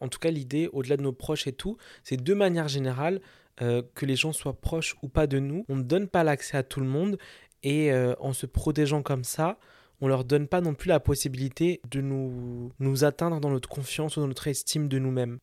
[0.00, 3.22] En tout cas, l'idée, au-delà de nos proches et tout, c'est de manière générale
[3.62, 5.64] euh, que les gens soient proches ou pas de nous.
[5.70, 7.16] On ne donne pas l'accès à tout le monde
[7.62, 9.58] et euh, en se protégeant comme ça,
[10.02, 14.16] on leur donne pas non plus la possibilité de nous, nous atteindre dans notre confiance
[14.16, 15.38] ou dans notre estime de nous-mêmes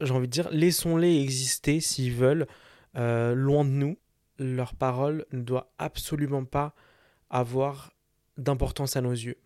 [0.00, 2.46] j'ai envie de dire, laissons-les exister s'ils veulent,
[2.96, 3.98] euh, loin de nous.
[4.38, 6.74] Leur parole ne doit absolument pas
[7.28, 7.92] avoir
[8.36, 9.36] d'importance à nos yeux.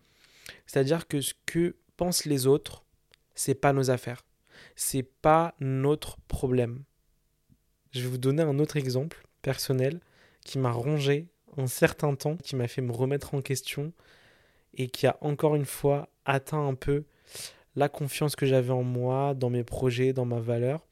[0.65, 2.85] C'est-à-dire que ce que pensent les autres,
[3.33, 4.25] c'est pas nos affaires.
[4.75, 6.83] C'est pas notre problème.
[7.91, 9.99] Je vais vous donner un autre exemple personnel
[10.43, 13.93] qui m'a rongé un certain temps, qui m'a fait me remettre en question
[14.73, 17.05] et qui a encore une fois atteint un peu
[17.75, 20.85] la confiance que j'avais en moi, dans mes projets, dans ma valeur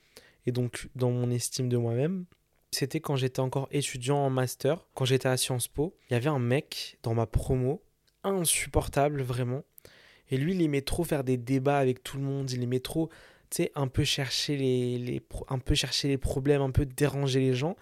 [0.46, 2.26] et donc dans mon estime de moi-même.
[2.72, 5.96] C'était quand j'étais encore étudiant en master, quand j'étais à Sciences Po.
[6.10, 7.84] Il y avait un mec dans ma promo,
[8.24, 9.64] insupportable vraiment.
[10.30, 12.50] Et lui, il aimait trop faire des débats avec tout le monde.
[12.52, 13.10] Il aimait trop,
[13.50, 17.54] tu sais, un peu chercher les, un peu chercher les problèmes, un peu déranger les
[17.54, 17.76] gens.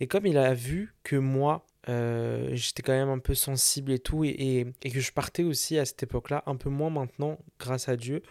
[0.00, 3.98] Et comme il a vu que moi, euh, j'étais quand même un peu sensible et
[3.98, 7.96] tout, et, que je partais aussi à cette époque-là, un peu moins maintenant, grâce à
[7.96, 8.22] Dieu,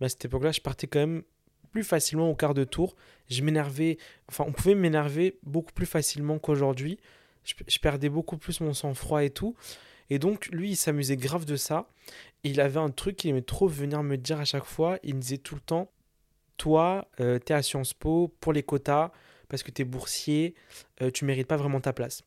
[0.00, 1.22] mais à cette époque-là, je partais quand même
[1.70, 2.94] plus facilement au quart de tour.
[3.28, 3.98] Je m'énervais,
[4.28, 6.98] enfin, on pouvait m'énerver beaucoup plus facilement qu'aujourd'hui.
[7.44, 9.56] Je, je, perdais beaucoup plus mon sang-froid et tout.
[10.10, 11.88] Et donc, lui, il s'amusait grave de ça.
[12.42, 14.98] il avait un truc qu'il aimait trop venir me dire à chaque fois.
[15.02, 15.90] Il me disait tout le temps
[16.56, 19.12] Toi, euh, t'es à Sciences Po pour les quotas,
[19.48, 20.54] parce que t'es boursier,
[21.02, 22.22] euh, tu mérites pas vraiment ta place.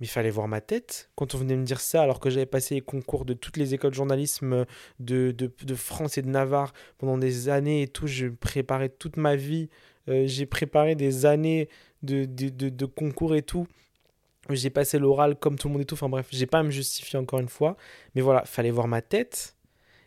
[0.00, 2.46] Mais il fallait voir ma tête quand on venait me dire ça, alors que j'avais
[2.46, 4.64] passé les concours de toutes les écoles de journalisme
[5.00, 8.06] de, de, France et de Navarre pendant des années et tout.
[8.06, 9.68] Je préparais toute ma vie.
[10.08, 11.68] Euh, j'ai préparé des années
[12.02, 13.66] de, de, de, concours et tout.
[14.50, 15.94] J'ai passé l'oral comme tout le monde et tout.
[15.94, 17.76] Enfin bref, j'ai pas à me justifier encore une fois.
[18.14, 19.56] Mais voilà, fallait voir ma tête.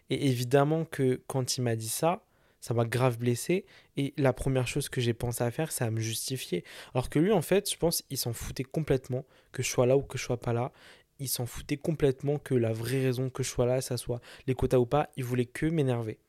[0.09, 2.23] Et évidemment que quand il m'a dit ça,
[2.61, 3.65] ça m'a grave blessé.
[3.97, 6.63] Et la première chose que j'ai pensé à faire, c'est à me justifier.
[6.93, 9.97] Alors que lui, en fait, je pense, il s'en foutait complètement que je sois là
[9.97, 10.71] ou que je sois pas là.
[11.19, 14.53] Il s'en foutait complètement que la vraie raison que je sois là, ça soit les
[14.53, 15.09] quotas ou pas.
[15.17, 16.19] Il voulait que m'énerver.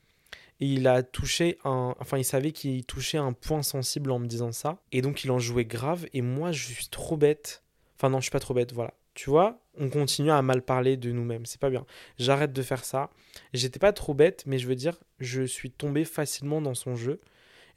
[0.59, 1.95] Et il a touché un.
[1.99, 4.79] Enfin, il savait qu'il touchait un point sensible en me disant ça.
[4.91, 6.07] Et donc, il en jouait grave.
[6.13, 7.63] Et moi, je suis trop bête.
[7.97, 8.93] Enfin, non, je suis pas trop bête, voilà.
[9.13, 11.45] Tu vois, on continue à mal parler de nous-mêmes.
[11.45, 11.85] C'est pas bien.
[12.17, 13.09] J'arrête de faire ça.
[13.53, 17.21] J'étais pas trop bête, mais je veux dire, je suis tombé facilement dans son jeu.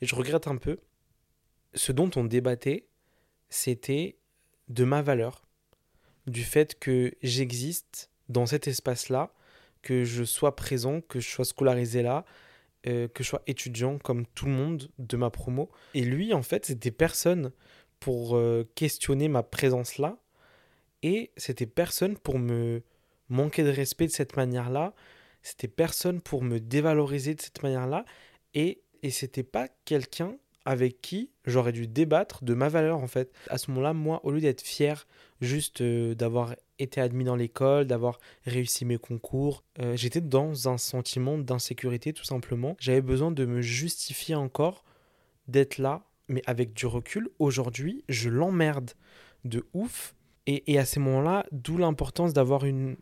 [0.01, 0.79] Et je regrette un peu.
[1.75, 2.87] Ce dont on débattait,
[3.49, 4.17] c'était
[4.69, 5.47] de ma valeur.
[6.27, 9.33] Du fait que j'existe dans cet espace-là,
[9.83, 12.25] que je sois présent, que je sois scolarisé là,
[12.87, 15.71] euh, que je sois étudiant comme tout le monde de ma promo.
[15.95, 17.53] Et lui, en fait, c'était personne
[18.01, 20.19] pour euh, questionner ma présence là.
[21.07, 22.83] Et c'était personne pour me
[23.29, 24.93] manquer de respect de cette manière-là.
[25.41, 28.05] C'était personne pour me dévaloriser de cette manière-là.
[28.55, 33.33] Et, et c'était pas quelqu'un avec qui j'aurais dû débattre de ma valeur en fait.
[33.47, 35.07] À ce moment-là, moi, au lieu d'être fier
[35.41, 40.77] juste euh, d'avoir été admis dans l'école, d'avoir réussi mes concours, euh, j'étais dans un
[40.77, 42.77] sentiment d'insécurité tout simplement.
[42.81, 44.83] J'avais besoin de me justifier encore
[45.47, 48.91] d'être là, mais avec du recul, aujourd'hui, je l'emmerde
[49.45, 50.16] de ouf.
[50.47, 52.97] Et, à ces moments-là, d'où l'importance d'avoir une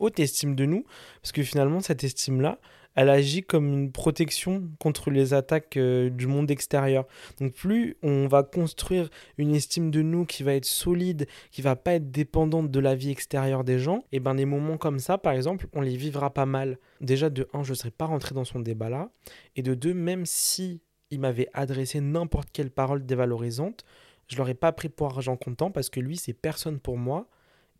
[0.00, 0.84] haute estime de nous,
[1.22, 2.58] parce que finalement, cette estime-là,
[2.98, 7.06] elle agit comme une protection contre les attaques euh, du monde extérieur.
[7.38, 11.76] Donc plus on va construire une estime de nous qui va être solide, qui va
[11.76, 15.16] pas être dépendante de la vie extérieure des gens, et ben des moments comme ça,
[15.16, 16.76] par exemple, on les vivra pas mal.
[17.00, 19.10] Déjà de un, je ne serais pas rentré dans son débat là,
[19.54, 23.84] et de deux, même si il m'avait adressé n'importe quelle parole dévalorisante,
[24.28, 27.26] je l'aurais pas pris pour argent comptant parce que lui c'est personne pour moi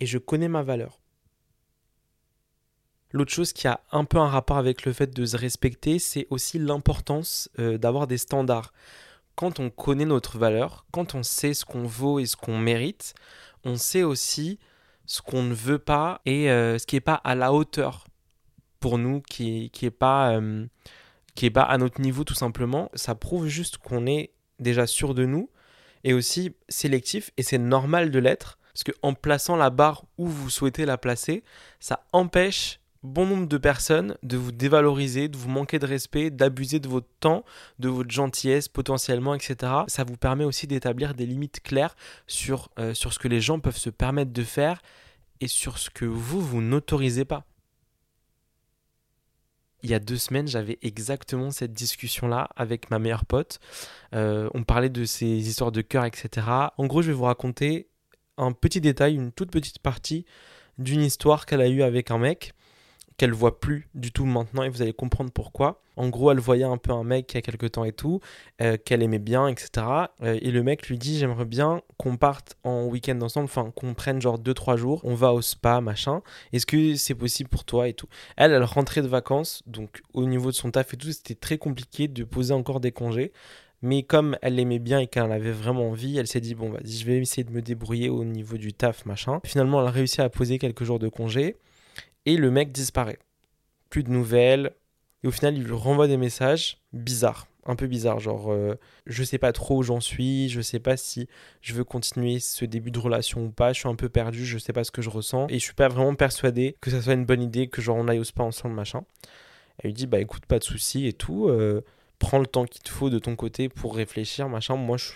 [0.00, 1.00] et je connais ma valeur.
[3.10, 6.26] L'autre chose qui a un peu un rapport avec le fait de se respecter, c'est
[6.30, 8.72] aussi l'importance euh, d'avoir des standards.
[9.34, 13.14] Quand on connaît notre valeur, quand on sait ce qu'on vaut et ce qu'on mérite,
[13.64, 14.58] on sait aussi
[15.06, 18.06] ce qu'on ne veut pas et euh, ce qui n'est pas à la hauteur
[18.78, 20.66] pour nous, qui n'est pas, euh,
[21.34, 22.90] qui est pas à notre niveau tout simplement.
[22.94, 25.48] Ça prouve juste qu'on est déjà sûr de nous
[26.04, 30.50] et aussi sélectif et c'est normal de l'être parce qu'en plaçant la barre où vous
[30.50, 31.42] souhaitez la placer,
[31.80, 36.78] ça empêche bon nombre de personnes de vous dévaloriser, de vous manquer de respect, d'abuser
[36.78, 37.44] de votre temps,
[37.78, 39.72] de votre gentillesse potentiellement, etc.
[39.88, 43.60] Ça vous permet aussi d'établir des limites claires sur, euh, sur ce que les gens
[43.60, 44.80] peuvent se permettre de faire
[45.40, 47.44] et sur ce que vous, vous n'autorisez pas.
[49.82, 53.60] Il y a deux semaines, j'avais exactement cette discussion-là avec ma meilleure pote.
[54.14, 56.46] Euh, on parlait de ces histoires de cœur, etc.
[56.76, 57.88] En gros, je vais vous raconter
[58.36, 60.24] un petit détail, une toute petite partie
[60.78, 62.54] d'une histoire qu'elle a eue avec un mec
[63.18, 65.82] qu'elle voit plus du tout maintenant et vous allez comprendre pourquoi.
[65.96, 68.20] En gros, elle voyait un peu un mec il y a quelques temps et tout,
[68.62, 69.86] euh, qu'elle aimait bien, etc.
[70.22, 73.94] Euh, et le mec lui dit J'aimerais bien qu'on parte en week-end ensemble, enfin qu'on
[73.94, 76.22] prenne genre 2-3 jours, on va au spa, machin.
[76.52, 78.06] Est-ce que c'est possible pour toi et tout?
[78.36, 81.58] Elle, elle rentrait de vacances, donc au niveau de son taf et tout, c'était très
[81.58, 83.32] compliqué de poser encore des congés.
[83.82, 86.92] Mais comme elle l'aimait bien et qu'elle avait vraiment envie, elle s'est dit bon vas-y,
[86.92, 89.40] je vais essayer de me débrouiller au niveau du taf, machin.
[89.44, 91.56] Finalement, elle a réussi à poser quelques jours de congé
[92.28, 93.18] et le mec disparaît.
[93.88, 94.72] Plus de nouvelles.
[95.24, 99.24] Et au final, il lui renvoie des messages bizarres, un peu bizarres, genre euh, je
[99.24, 101.26] sais pas trop où j'en suis, je sais pas si
[101.60, 104.58] je veux continuer ce début de relation ou pas, je suis un peu perdu, je
[104.58, 107.14] sais pas ce que je ressens et je suis pas vraiment persuadé que ça soit
[107.14, 109.02] une bonne idée que genre on aille au spa ensemble machin.
[109.78, 111.80] Elle lui dit bah écoute pas de soucis et tout, euh,
[112.20, 114.76] prends le temps qu'il te faut de ton côté pour réfléchir machin.
[114.76, 115.10] Moi je,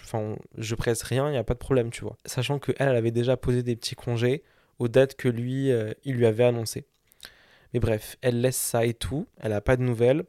[0.59, 2.17] je presse rien, il y a pas de problème tu vois.
[2.27, 4.43] Sachant que elle, avait déjà posé des petits congés
[4.81, 6.87] aux dates que lui euh, il lui avait annoncé.
[7.73, 9.27] Mais bref, elle laisse ça et tout.
[9.39, 10.25] Elle n'a pas de nouvelles.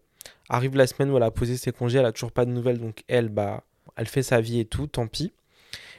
[0.49, 2.79] Arrive la semaine où elle a posé ses congés, elle a toujours pas de nouvelles.
[2.79, 3.63] Donc elle, bah,
[3.95, 5.34] elle fait sa vie et tout, tant pis.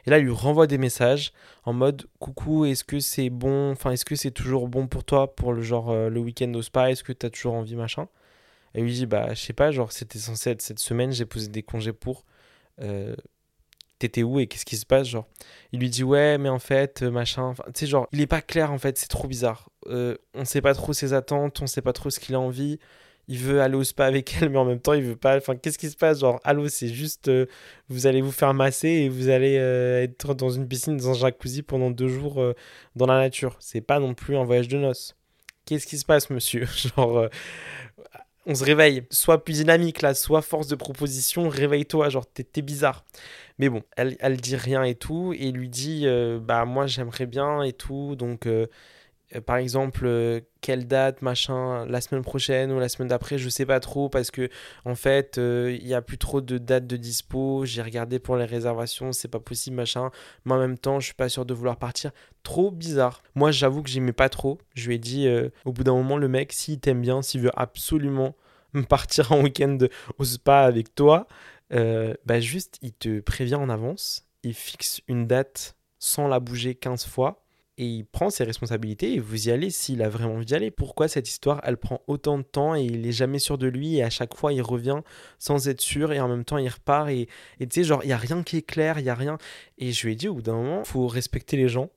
[0.06, 1.32] Et là, il lui renvoie des messages
[1.64, 5.34] en mode coucou, est-ce que c'est bon, enfin, est-ce que c'est toujours bon pour toi
[5.34, 8.08] pour le genre euh, le week-end au spa, est-ce que tu as toujours envie, machin?
[8.74, 11.48] Et lui dit, bah, je sais pas, genre, c'était censé être cette semaine, j'ai posé
[11.48, 12.24] des congés pour.
[12.82, 13.16] Euh,
[13.98, 15.26] t'étais où et qu'est-ce qui se passe genre
[15.72, 18.42] il lui dit ouais mais en fait euh, machin tu sais genre il est pas
[18.42, 21.82] clair en fait c'est trop bizarre euh, on sait pas trop ses attentes on sait
[21.82, 22.78] pas trop ce qu'il a envie.
[23.26, 25.56] Il veut aller au spa avec elle mais en même temps il veut pas enfin
[25.56, 26.20] qu'est-ce qui se passe?
[26.20, 27.46] Genre allô c'est juste euh,
[27.88, 31.62] vous allez vous faire masser et vous allez être dans une piscine dans un jacuzzi
[31.62, 32.42] pendant deux jours
[32.96, 33.56] dans la nature.
[33.60, 35.16] C'est pas non plus un voyage de noces.
[35.64, 36.66] Qu'est-ce qui se passe monsieur?
[36.96, 37.28] Genre
[38.46, 39.02] on se réveille.
[39.10, 43.04] Soit plus dynamique là, soit force de proposition, réveille-toi, genre t'es bizarre.
[43.58, 47.26] Mais bon, elle, elle dit rien et tout, et lui dit, euh, bah moi j'aimerais
[47.26, 48.66] bien et tout, donc euh, euh,
[49.40, 53.80] par exemple, quelle date, machin, la semaine prochaine ou la semaine d'après, je sais pas
[53.80, 54.48] trop, parce que
[54.84, 58.44] en fait, il y a plus trop de dates de dispo, j'ai regardé pour les
[58.44, 60.10] réservations, c'est pas possible, machin,
[60.44, 62.12] mais en même temps, je suis pas sûr de vouloir partir.
[62.42, 63.22] Trop bizarre.
[63.34, 65.28] Moi, j'avoue que j'aimais pas trop, je lui ai dit,
[65.64, 68.36] au bout d'un moment, le mec, s'il t'aime bien, s'il veut absolument
[68.88, 69.78] partir en week-end
[70.18, 71.26] au spa avec toi,
[71.72, 76.74] euh, bah juste, il te prévient en avance, il fixe une date sans la bouger
[76.74, 77.43] 15 fois,
[77.76, 80.70] et il prend ses responsabilités et vous y allez s'il a vraiment envie d'y aller.
[80.70, 83.96] Pourquoi cette histoire, elle prend autant de temps et il est jamais sûr de lui
[83.96, 85.00] et à chaque fois il revient
[85.38, 87.28] sans être sûr et en même temps il repart et
[87.60, 89.38] tu sais, genre, il n'y a rien qui est clair, il n'y a rien.
[89.78, 91.90] Et je lui ai dit au bout d'un moment, faut respecter les gens.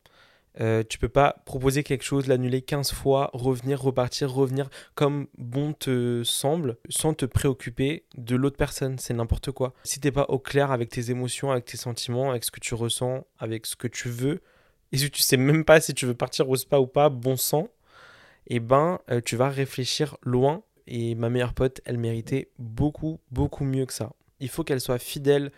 [0.59, 5.73] Euh, tu peux pas proposer quelque chose, l'annuler 15 fois, revenir, repartir, revenir comme bon
[5.73, 8.97] te semble, sans te préoccuper de l'autre personne.
[8.97, 9.73] C'est n'importe quoi.
[9.83, 12.73] Si t'es pas au clair avec tes émotions, avec tes sentiments, avec ce que tu
[12.73, 14.41] ressens, avec ce que tu veux,
[14.91, 17.36] et si tu sais même pas si tu veux partir au spa ou pas, bon
[17.36, 17.69] sang,
[18.47, 20.63] eh ben euh, tu vas réfléchir loin.
[20.89, 24.13] Et ma meilleure pote, elle méritait beaucoup, beaucoup mieux que ça.
[24.39, 25.52] Il faut qu'elle soit fidèle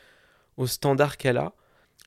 [0.58, 1.54] aux standards qu'elle a.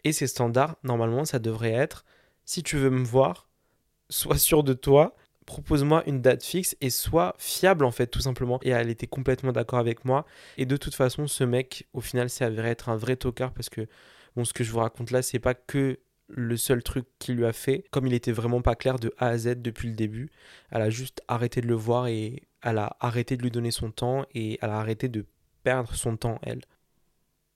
[0.03, 2.05] Et ces standards, normalement, ça devrait être
[2.45, 3.49] si tu veux me voir,
[4.09, 5.15] sois sûr de toi,
[5.47, 8.59] propose-moi une date fixe et sois fiable en fait tout simplement.
[8.63, 10.27] Et elle était complètement d'accord avec moi.
[10.59, 13.69] Et de toute façon, ce mec, au final, s'est avéré être un vrai tocard parce
[13.69, 13.87] que
[14.35, 16.01] bon, ce que je vous raconte là, c'est pas que
[16.35, 17.85] le seul truc qu'il lui a fait.
[17.91, 20.31] Comme il était vraiment pas clair de A à Z depuis le début,
[20.71, 23.91] elle a juste arrêté de le voir et elle a arrêté de lui donner son
[23.91, 25.27] temps et elle a arrêté de
[25.63, 26.63] perdre son temps elle.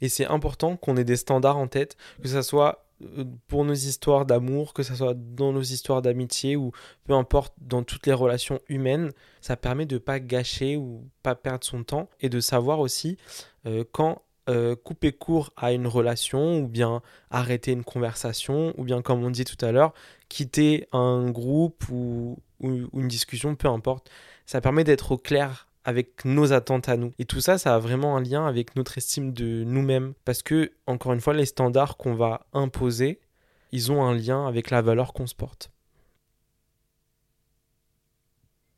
[0.01, 3.75] Et c'est important qu'on ait des standards en tête, que ça soit euh, pour nos
[3.75, 6.73] histoires d'amour, que ce soit dans nos histoires d'amitié ou
[7.05, 11.65] peu importe dans toutes les relations humaines, ça permet de pas gâcher ou pas perdre
[11.65, 13.17] son temps et de savoir aussi
[13.67, 19.03] euh, quand euh, couper court à une relation ou bien arrêter une conversation ou bien
[19.03, 19.93] comme on dit tout à l'heure
[20.29, 24.11] quitter un groupe ou, ou une discussion, peu importe.
[24.47, 27.13] Ça permet d'être au clair avec nos attentes à nous.
[27.19, 30.15] Et tout ça, ça a vraiment un lien avec notre estime de nous-mêmes.
[30.25, 33.21] Parce que, encore une fois, les standards qu'on va imposer,
[33.71, 35.71] ils ont un lien avec la valeur qu'on se porte.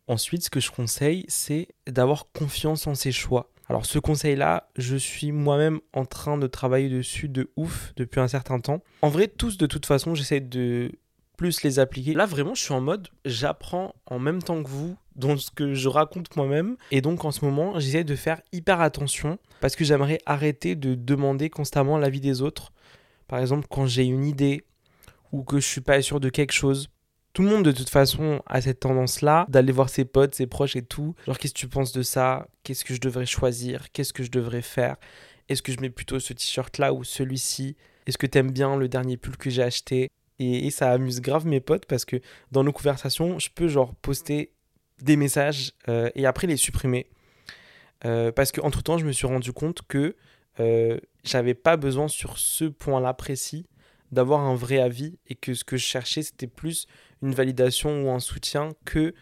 [0.07, 3.50] Ensuite, ce que je conseille, c'est d'avoir confiance en ses choix.
[3.68, 8.28] Alors ce conseil-là, je suis moi-même en train de travailler dessus de ouf depuis un
[8.28, 8.83] certain temps.
[9.02, 10.92] En vrai, tous de toute façon, j'essaie de
[11.37, 12.14] plus les appliquer.
[12.14, 15.74] Là, vraiment, je suis en mode, j'apprends en même temps que vous dans ce que
[15.74, 16.76] je raconte moi-même.
[16.90, 20.94] Et donc, en ce moment, j'essaie de faire hyper attention parce que j'aimerais arrêter de
[20.94, 22.72] demander constamment l'avis des autres.
[23.26, 24.64] Par exemple, quand j'ai une idée
[25.33, 26.88] ou que je suis pas sûr de quelque chose.
[27.38, 30.74] Tout le monde, de toute façon, a cette tendance-là d'aller voir ses potes, ses proches
[30.74, 31.14] et tout.
[31.24, 32.48] Genre, qu'est-ce que tu penses de ça?
[32.64, 33.92] Qu'est-ce que je devrais choisir?
[33.92, 34.96] Qu'est-ce que je devrais faire?
[35.48, 37.77] Est-ce que je mets plutôt ce t-shirt-là ou celui-ci?
[38.09, 40.11] Est-ce que tu aimes bien le dernier pull que j'ai acheté?
[40.40, 42.16] Et, ça amuse grave mes potes parce que
[42.51, 44.51] dans nos conversations, je peux genre poster
[45.01, 47.07] des messages euh, et après les supprimer.
[48.05, 50.16] Euh, parce qu'entre temps, je me suis rendu compte que
[50.59, 53.68] euh, j'avais pas besoin sur ce point-là précis
[54.11, 56.88] d'avoir un vrai avis et que ce que je cherchais, c'était plus
[57.22, 59.14] une validation ou un soutien que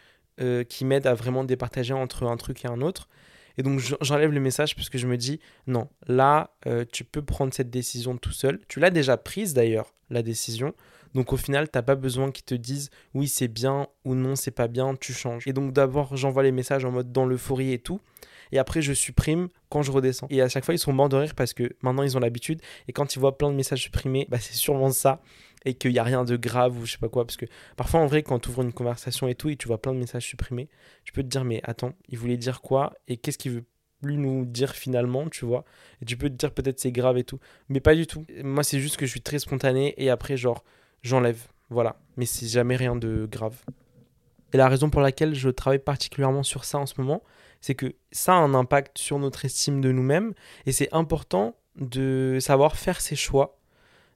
[0.69, 3.09] qui m'aide à vraiment départager entre un truc et un autre.
[3.57, 6.55] Et donc j'enlève le message parce que je me dis, non, là,
[6.91, 8.59] tu peux prendre cette décision tout seul.
[8.67, 10.75] Tu l'as déjà prise d'ailleurs, la décision.
[11.15, 14.51] Donc au final, t'as pas besoin qu'ils te disent oui c'est bien ou non c'est
[14.51, 15.47] pas bien, tu changes.
[15.47, 17.99] Et donc d'abord j'envoie les messages en mode dans l'euphorie et tout.
[18.51, 20.27] Et après je supprime quand je redescends.
[20.29, 22.61] Et à chaque fois ils sont morts de rire parce que maintenant ils ont l'habitude.
[22.87, 25.21] Et quand ils voient plein de messages supprimés, bah, c'est sûrement ça.
[25.65, 27.25] Et qu'il n'y a rien de grave ou je sais pas quoi.
[27.25, 29.81] Parce que parfois en vrai quand tu ouvres une conversation et tout et tu vois
[29.81, 30.69] plein de messages supprimés,
[31.03, 33.65] tu peux te dire mais attends, il voulait dire quoi Et qu'est-ce qu'il veut
[34.01, 35.65] plus nous dire finalement, tu vois?
[36.01, 37.39] Et tu peux te dire peut-être c'est grave et tout.
[37.69, 38.25] Mais pas du tout.
[38.43, 40.63] Moi c'est juste que je suis très spontané et après genre
[41.03, 41.47] j'enlève.
[41.69, 41.99] Voilà.
[42.15, 43.55] Mais c'est jamais rien de grave.
[44.53, 47.23] Et la raison pour laquelle je travaille particulièrement sur ça en ce moment,
[47.61, 50.33] c'est que ça a un impact sur notre estime de nous-mêmes
[50.65, 53.56] et c'est important de savoir faire ses choix,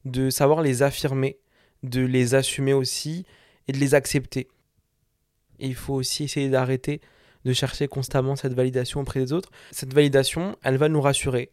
[0.05, 1.39] de savoir les affirmer,
[1.83, 3.25] de les assumer aussi
[3.67, 4.47] et de les accepter.
[5.59, 7.01] Il faut aussi essayer d'arrêter
[7.45, 9.51] de chercher constamment cette validation auprès des autres.
[9.71, 11.51] Cette validation, elle va nous rassurer,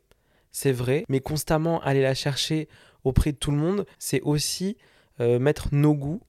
[0.51, 2.69] c'est vrai, mais constamment aller la chercher
[3.05, 4.77] auprès de tout le monde, c'est aussi
[5.21, 6.21] euh, mettre nos goûts,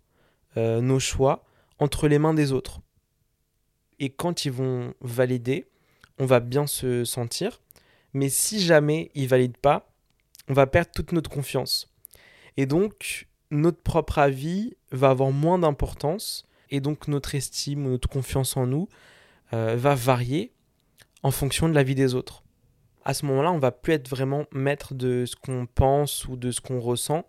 [0.58, 1.46] euh, nos choix
[1.80, 2.82] entre les mains des autres.
[4.00, 5.66] Et quand ils vont valider,
[6.20, 7.62] on va bien se sentir,
[8.14, 9.92] mais si jamais ils valident pas,
[10.48, 11.89] on va perdre toute notre confiance.
[12.58, 18.58] Et donc, notre propre avis va avoir moins d'importance, et donc notre estime, notre confiance
[18.58, 18.88] en nous
[19.54, 20.54] euh, va varier
[21.24, 22.44] en fonction de la vie des autres.
[23.06, 26.52] À ce moment-là, on va plus être vraiment maître de ce qu'on pense ou de
[26.52, 27.26] ce qu'on ressent,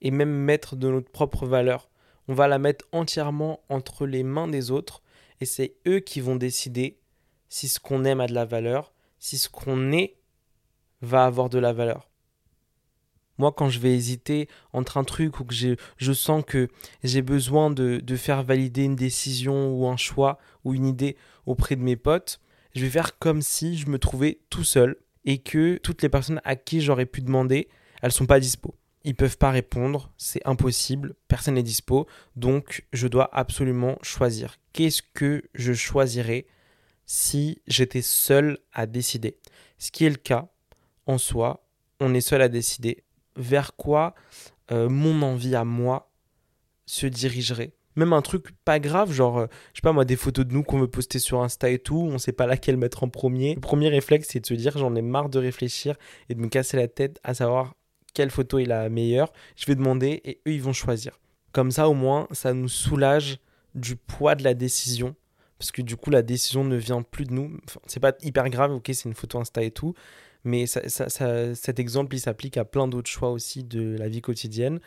[0.00, 1.90] et même maître de notre propre valeur.
[2.28, 5.02] On va la mettre entièrement entre les mains des autres,
[5.40, 6.98] et c'est eux qui vont décider
[7.48, 10.16] si ce qu'on aime a de la valeur, si ce qu'on est
[11.02, 12.09] va avoir de la valeur.
[13.40, 16.68] Moi, quand je vais hésiter entre un truc ou que je sens que
[17.02, 21.80] j'ai besoin de, faire valider une décision ou un choix ou une idée auprès de
[21.80, 22.38] mes potes,
[22.74, 26.42] je vais faire comme si je me trouvais tout seul et que toutes les personnes
[26.44, 27.70] à qui j'aurais pu demander,
[28.02, 28.74] elles sont pas dispo.
[29.04, 34.58] Ils peuvent pas répondre, c'est impossible, personne n'est dispo, donc je dois absolument choisir.
[34.74, 36.44] Qu'est-ce que je choisirais
[37.06, 39.38] si j'étais seul à décider?
[39.78, 40.50] Ce qui est le cas
[41.06, 41.66] en soi,
[42.00, 43.02] on est seul à décider
[43.36, 44.14] vers quoi
[44.72, 46.10] euh, mon envie à moi
[46.86, 47.72] se dirigerait.
[47.96, 50.62] Même un truc pas grave, genre, euh, je sais pas moi, des photos de nous
[50.62, 53.54] qu'on veut poster sur Insta et tout, on sait pas laquelle mettre en premier.
[53.54, 55.96] Le premier réflexe, c'est de se dire, j'en ai marre de réfléchir
[56.28, 57.74] et de me casser la tête à savoir
[58.14, 59.32] quelle photo est la meilleure.
[59.56, 61.18] Je vais demander et eux, ils vont choisir.
[61.52, 63.38] Comme ça, au moins, ça nous soulage
[63.74, 65.16] du poids de la décision.
[65.58, 67.58] Parce que du coup, la décision ne vient plus de nous.
[67.66, 69.94] Enfin, c'est pas hyper grave, ok, c'est une photo Insta et tout.
[70.44, 74.80] Mais cet exemple, il s'applique à plein d'autres choix aussi de la vie quotidienne.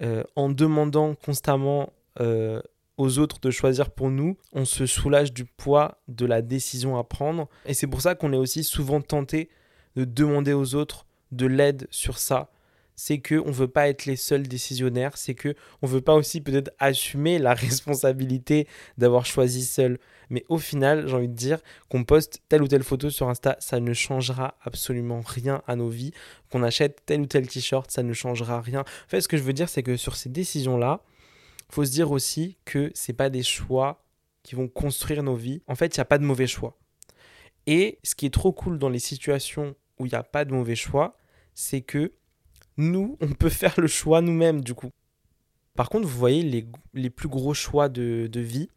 [0.00, 2.62] Euh, en demandant constamment euh,
[2.98, 7.04] aux autres de choisir pour nous, on se soulage du poids de la décision à
[7.04, 7.48] prendre.
[7.66, 9.48] Et c'est pour ça qu'on est aussi souvent tenté
[9.96, 12.50] de demander aux autres de l'aide sur ça,
[13.00, 16.40] c'est que on veut pas être les seuls décisionnaires, c'est que on veut pas aussi
[16.40, 18.66] peut-être assumer la responsabilité
[18.98, 20.00] d'avoir choisi seul.
[20.30, 23.56] Mais au final, j'ai envie de dire qu'on poste telle ou telle photo sur Insta,
[23.60, 26.10] ça ne changera absolument rien à nos vies.
[26.50, 28.80] Qu'on achète tel ou tel t-shirt, ça ne changera rien.
[28.80, 31.04] En fait, ce que je veux dire, c'est que sur ces décisions-là,
[31.70, 34.02] faut se dire aussi que c'est pas des choix
[34.42, 35.62] qui vont construire nos vies.
[35.68, 36.76] En fait, il n'y a pas de mauvais choix.
[37.68, 40.52] Et ce qui est trop cool dans les situations où il n'y a pas de
[40.52, 41.16] mauvais choix,
[41.54, 42.12] c'est que
[42.78, 44.90] nous, on peut faire le choix nous-mêmes du coup.
[45.74, 48.68] Par contre, vous voyez, les, les plus gros choix de, de, vie,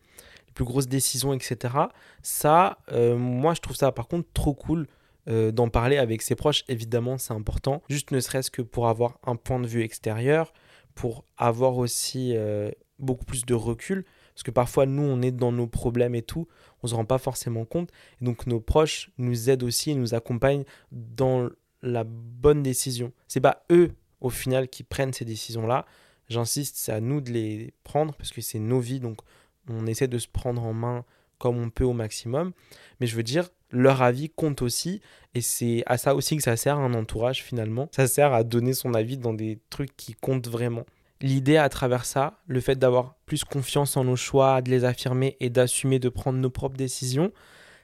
[0.47, 1.75] les plus grosses décisions, etc.,
[2.21, 4.87] ça, euh, moi, je trouve ça par contre trop cool
[5.27, 6.63] euh, d'en parler avec ses proches.
[6.67, 10.53] Évidemment, c'est important, juste ne serait-ce que pour avoir un point de vue extérieur,
[10.93, 14.05] pour avoir aussi euh, beaucoup plus de recul.
[14.33, 16.47] Parce que parfois, nous, on est dans nos problèmes et tout,
[16.81, 17.89] on ne se rend pas forcément compte.
[18.21, 21.49] Et donc, nos proches nous aident aussi et nous accompagnent dans
[21.81, 23.11] la bonne décision.
[23.27, 25.85] C'est pas eux, au final, qui prennent ces décisions-là.
[26.29, 29.19] J'insiste, c'est à nous de les prendre parce que c'est nos vies, donc
[29.67, 31.05] on essaie de se prendre en main
[31.37, 32.51] comme on peut au maximum.
[32.99, 35.01] Mais je veux dire, leur avis compte aussi,
[35.33, 37.89] et c'est à ça aussi que ça sert un entourage finalement.
[37.91, 40.85] Ça sert à donner son avis dans des trucs qui comptent vraiment.
[41.21, 45.37] L'idée à travers ça, le fait d'avoir plus confiance en nos choix, de les affirmer
[45.39, 47.31] et d'assumer de prendre nos propres décisions,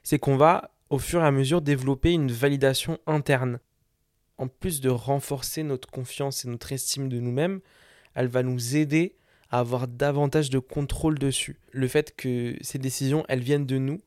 [0.03, 3.59] c'est qu'on va au fur et à mesure développer une validation interne
[4.37, 7.59] en plus de renforcer notre confiance et notre estime de nous-mêmes,
[8.13, 9.15] elle va nous aider
[9.49, 11.59] à avoir davantage de contrôle dessus.
[11.71, 14.01] Le fait que ces décisions, elles viennent de nous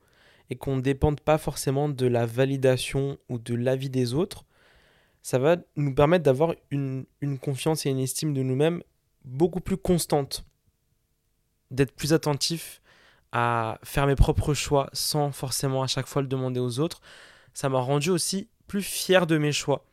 [0.50, 4.44] et qu'on ne dépende pas forcément de la validation ou de l'avis des autres,
[5.22, 8.82] ça va nous permettre d'avoir une, une, confiance et une estime de nous-mêmes
[9.24, 10.44] beaucoup plus constante,
[11.70, 12.80] d'être plus attentif
[13.32, 17.00] à faire mes propres choix sans forcément à chaque fois le demander aux autres.
[17.54, 19.84] Ça m'a rendu aussi plus fier de mes choix.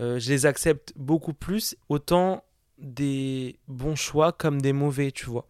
[0.00, 2.42] Euh, je les accepte beaucoup plus, autant
[2.78, 5.46] des bons choix comme des mauvais, tu vois.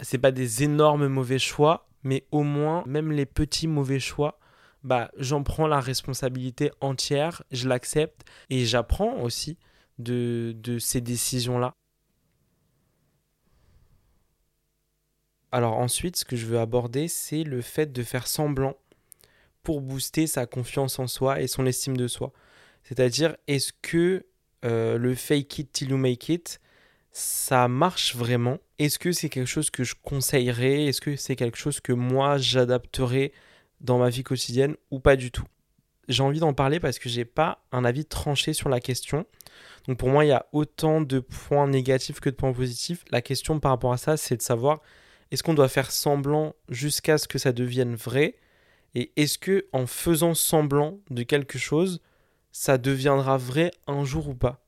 [0.00, 4.38] C'est pas des énormes mauvais choix, mais au moins, même les petits mauvais choix,
[4.82, 9.56] bah, j'en prends la responsabilité entière, je l'accepte et j'apprends aussi
[9.98, 11.74] de, de ces décisions-là.
[15.50, 18.76] Alors ensuite, ce que je veux aborder, c'est le fait de faire semblant
[19.62, 22.32] pour booster sa confiance en soi et son estime de soi.
[22.84, 24.26] C'est-à-dire, est-ce que
[24.64, 26.60] euh, le fake it till you make it,
[27.12, 28.58] ça marche vraiment?
[28.78, 30.86] Est-ce que c'est quelque chose que je conseillerais?
[30.86, 33.32] Est-ce que c'est quelque chose que moi j'adapterais
[33.80, 35.44] dans ma vie quotidienne ou pas du tout?
[36.08, 39.26] J'ai envie d'en parler parce que j'ai pas un avis tranché sur la question.
[39.86, 43.04] Donc pour moi, il y a autant de points négatifs que de points positifs.
[43.10, 44.80] La question par rapport à ça, c'est de savoir
[45.30, 48.36] est-ce qu'on doit faire semblant jusqu'à ce que ça devienne vrai?
[48.94, 52.00] Et est-ce que en faisant semblant de quelque chose,
[52.52, 54.64] ça deviendra vrai un jour ou pas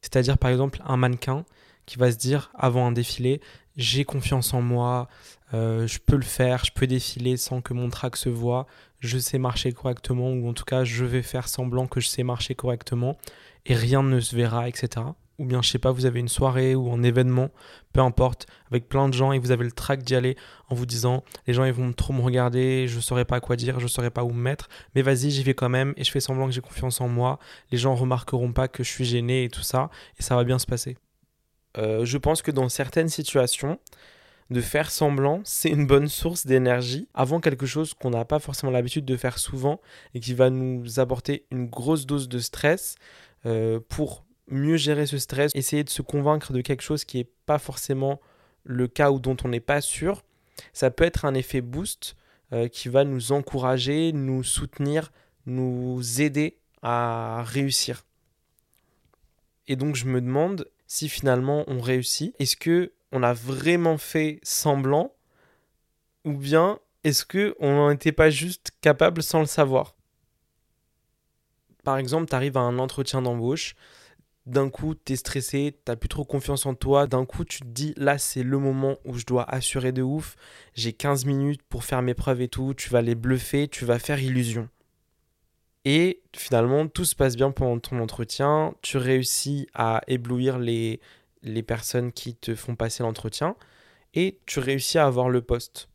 [0.00, 1.44] C'est-à-dire par exemple un mannequin
[1.86, 3.40] qui va se dire avant un défilé,
[3.76, 5.08] j'ai confiance en moi,
[5.54, 8.66] euh, je peux le faire, je peux défiler sans que mon track se voit,
[8.98, 12.24] je sais marcher correctement, ou en tout cas je vais faire semblant que je sais
[12.24, 13.16] marcher correctement,
[13.64, 15.06] et rien ne se verra, etc.
[15.38, 17.50] Ou bien, je sais pas, vous avez une soirée ou un événement,
[17.92, 20.36] peu importe, avec plein de gens, et vous avez le track d'y aller
[20.68, 23.78] en vous disant, les gens ils vont trop me regarder, je saurais pas quoi dire,
[23.78, 26.20] je saurais pas où me mettre, mais vas-y, j'y vais quand même, et je fais
[26.20, 27.38] semblant que j'ai confiance en moi,
[27.70, 30.58] les gens remarqueront pas que je suis gêné et tout ça, et ça va bien
[30.58, 30.96] se passer.
[31.76, 33.78] Euh, je pense que dans certaines situations,
[34.50, 38.70] de faire semblant, c'est une bonne source d'énergie avant quelque chose qu'on n'a pas forcément
[38.70, 39.80] l'habitude de faire souvent
[40.14, 42.94] et qui va nous apporter une grosse dose de stress
[43.44, 47.30] euh, pour mieux gérer ce stress, essayer de se convaincre de quelque chose qui n'est
[47.46, 48.20] pas forcément
[48.64, 50.22] le cas ou dont on n'est pas sûr.
[50.72, 52.16] Ça peut être un effet boost
[52.52, 55.12] euh, qui va nous encourager, nous soutenir,
[55.46, 58.04] nous aider à réussir.
[59.68, 64.40] Et donc je me demande, si finalement on réussit Est-ce que on a vraiment fait
[64.42, 65.12] semblant
[66.24, 69.94] ou bien est-ce que on n'en était pas juste capable sans le savoir?
[71.84, 73.76] Par exemple, tu arrives à un entretien d'embauche,
[74.46, 77.60] d'un coup, tu es stressé, tu n'as plus trop confiance en toi, d'un coup, tu
[77.60, 80.36] te dis là, c'est le moment où je dois assurer de ouf,
[80.74, 83.98] j'ai 15 minutes pour faire mes preuves et tout, tu vas les bluffer, tu vas
[83.98, 84.68] faire illusion.
[85.88, 88.74] Et finalement, tout se passe bien pendant ton entretien.
[88.82, 90.98] Tu réussis à éblouir les,
[91.42, 93.54] les personnes qui te font passer l'entretien.
[94.12, 95.88] Et tu réussis à avoir le poste.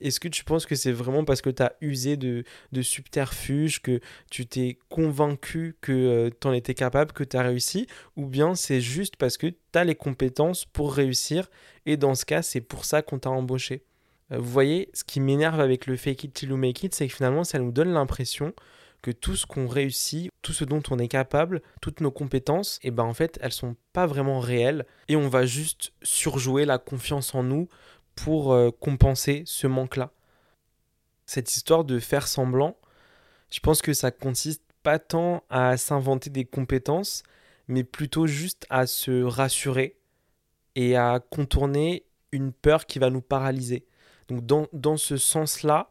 [0.00, 3.82] Est-ce que tu penses que c'est vraiment parce que tu as usé de, de subterfuge,
[3.82, 7.86] que tu t'es convaincu que euh, tu en étais capable, que tu as réussi?
[8.16, 11.50] Ou bien c'est juste parce que tu as les compétences pour réussir
[11.86, 13.84] et dans ce cas, c'est pour ça qu'on t'a embauché?
[14.32, 17.08] Euh, Vous voyez, ce qui m'énerve avec le fake it till you make it, c'est
[17.08, 18.52] que finalement, ça nous donne l'impression
[19.02, 22.88] que tout ce qu'on réussit, tout ce dont on est capable, toutes nos compétences, et
[22.88, 26.78] eh ben en fait, elles sont pas vraiment réelles et on va juste surjouer la
[26.78, 27.68] confiance en nous
[28.14, 30.12] pour euh, compenser ce manque-là.
[31.26, 32.76] Cette histoire de faire semblant,
[33.50, 37.22] je pense que ça consiste pas tant à s'inventer des compétences,
[37.68, 39.96] mais plutôt juste à se rassurer
[40.74, 43.86] et à contourner une peur qui va nous paralyser.
[44.28, 45.90] Donc dans, dans ce sens-là,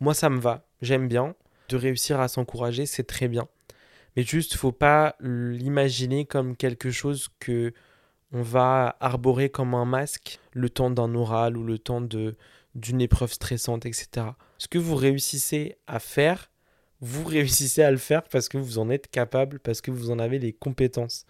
[0.00, 1.34] moi ça me va, j'aime bien
[1.68, 3.48] de réussir à s'encourager, c'est très bien.
[4.16, 7.72] Mais juste, faut pas l'imaginer comme quelque chose que
[8.32, 13.32] on va arborer comme un masque le temps d'un oral ou le temps d'une épreuve
[13.32, 14.26] stressante, etc.
[14.58, 16.50] Ce que vous réussissez à faire,
[17.00, 20.18] vous réussissez à le faire parce que vous en êtes capable, parce que vous en
[20.18, 21.26] avez les compétences.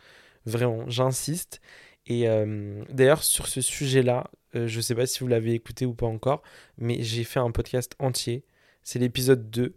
[0.47, 1.61] Vraiment, j'insiste.
[2.07, 5.87] Et euh, d'ailleurs, sur ce sujet-là, euh, je ne sais pas si vous l'avez écouté
[5.87, 6.43] ou pas encore,
[6.79, 8.45] mais j'ai fait un podcast entier.
[8.83, 9.75] C'est l'épisode 2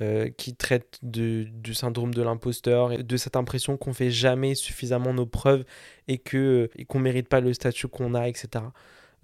[0.00, 5.26] euh, qui traite du syndrome de l'imposteur de cette impression qu'on fait jamais suffisamment nos
[5.26, 5.64] preuves
[6.08, 8.64] et que et qu'on mérite pas le statut qu'on a, etc.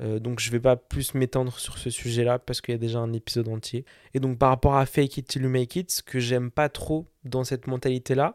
[0.01, 3.01] Euh, donc je vais pas plus m'étendre sur ce sujet-là parce qu'il y a déjà
[3.01, 3.85] un épisode entier.
[4.15, 6.69] Et donc par rapport à fake it till you make it, ce que j'aime pas
[6.69, 8.35] trop dans cette mentalité-là,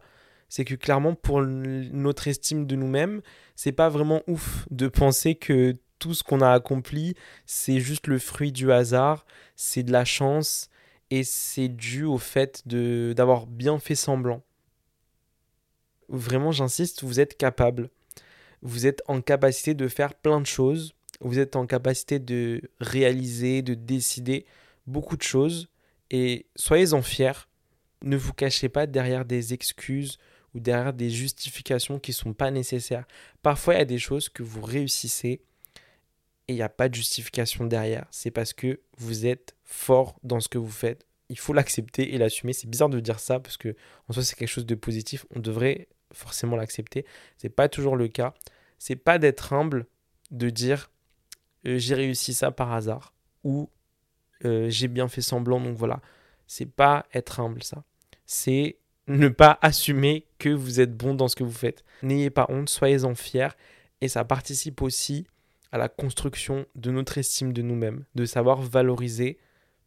[0.49, 3.21] c'est que clairement pour notre estime de nous-mêmes,
[3.55, 7.15] c'est pas vraiment ouf de penser que tout ce qu'on a accompli,
[7.45, 9.25] c'est juste le fruit du hasard,
[9.55, 10.69] c'est de la chance,
[11.11, 14.43] et c'est dû au fait d'avoir bien fait semblant.
[16.09, 17.89] Vraiment, j'insiste, vous êtes capable.
[18.61, 20.93] Vous êtes en capacité de faire plein de choses.
[21.21, 24.45] Vous êtes en capacité de réaliser, de décider
[24.87, 25.69] beaucoup de choses.
[26.11, 27.47] Et soyez-en fiers.
[28.03, 30.17] Ne vous cachez pas derrière des excuses
[30.53, 33.05] ou derrière des justifications qui ne sont pas nécessaires.
[33.41, 35.41] Parfois, il y a des choses que vous réussissez
[36.47, 38.05] et il n'y a pas de justification derrière.
[38.11, 41.05] C'est parce que vous êtes fort dans ce que vous faites.
[41.29, 42.53] Il faut l'accepter et l'assumer.
[42.53, 43.75] C'est bizarre de dire ça parce que
[44.07, 45.25] en soi c'est quelque chose de positif.
[45.35, 47.05] On devrait forcément l'accepter.
[47.37, 48.33] C'est pas toujours le cas.
[48.77, 49.87] C'est pas d'être humble
[50.31, 50.91] de dire
[51.65, 53.69] euh, j'ai réussi ça par hasard ou
[54.43, 56.01] euh, j'ai bien fait semblant donc voilà.
[56.45, 57.83] C'est pas être humble ça.
[58.27, 58.77] C'est
[59.07, 61.83] ne pas assumer que vous êtes bon dans ce que vous faites.
[62.03, 63.49] N'ayez pas honte, soyez-en fiers
[64.01, 65.25] et ça participe aussi
[65.77, 69.37] la construction de notre estime de nous-mêmes, de savoir valoriser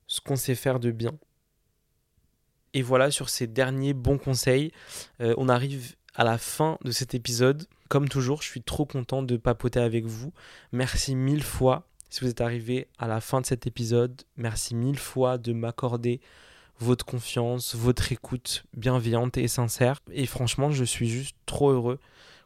[0.06, 1.12] ce qu'on sait faire de bien.
[2.74, 4.72] Et voilà, sur ces derniers bons conseils,
[5.20, 7.66] euh, on arrive à la fin de cet épisode.
[7.88, 10.32] Comme toujours, je suis trop content de papoter avec vous.
[10.72, 14.22] Merci mille fois si vous êtes arrivé à la fin de cet épisode.
[14.36, 16.20] Merci mille fois de m'accorder
[16.80, 20.00] votre confiance, votre écoute bienveillante et sincère.
[20.12, 21.98] Et franchement, je suis juste trop heureux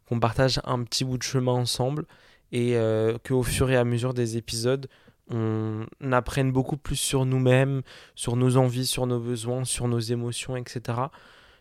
[0.07, 2.07] qu'on partage un petit bout de chemin ensemble
[2.53, 4.86] et euh, qu'au fur et à mesure des épisodes,
[5.30, 7.82] on apprenne beaucoup plus sur nous-mêmes,
[8.14, 10.98] sur nos envies, sur nos besoins, sur nos émotions, etc.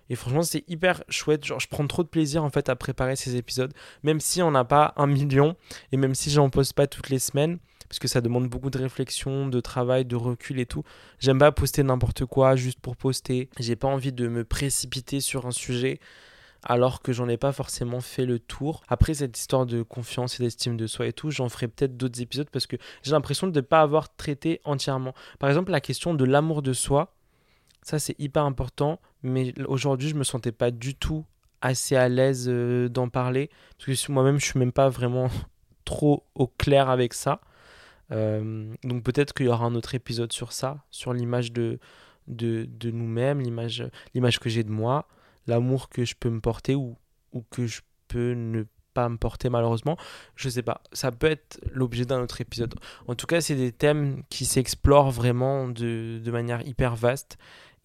[0.09, 1.45] Et franchement, c'est hyper chouette.
[1.45, 3.73] Genre, je prends trop de plaisir en fait à préparer ces épisodes,
[4.03, 5.55] même si on n'a pas un million
[5.93, 8.77] et même si j'en poste pas toutes les semaines, parce que ça demande beaucoup de
[8.77, 10.83] réflexion, de travail, de recul et tout.
[11.19, 13.49] J'aime pas poster n'importe quoi juste pour poster.
[13.57, 15.99] J'ai pas envie de me précipiter sur un sujet
[16.63, 18.83] alors que j'en ai pas forcément fait le tour.
[18.87, 22.21] Après cette histoire de confiance et d'estime de soi et tout, j'en ferai peut-être d'autres
[22.21, 25.13] épisodes parce que j'ai l'impression de ne pas avoir traité entièrement.
[25.39, 27.15] Par exemple, la question de l'amour de soi,
[27.81, 31.25] ça c'est hyper important, mais aujourd'hui je me sentais pas du tout
[31.61, 35.29] assez à l'aise euh, d'en parler parce que moi-même je suis même pas vraiment
[35.85, 37.41] trop au clair avec ça.
[38.11, 41.79] Euh, donc peut-être qu'il y aura un autre épisode sur ça, sur l'image de,
[42.27, 45.07] de, de nous-mêmes, l'image, l'image que j'ai de moi
[45.47, 46.97] l'amour que je peux me porter ou,
[47.33, 48.63] ou que je peux ne
[48.93, 49.97] pas me porter malheureusement.
[50.35, 52.75] Je sais pas, ça peut être l'objet d'un autre épisode.
[53.07, 57.37] En tout cas, c'est des thèmes qui s'explorent vraiment de, de, manière hyper vaste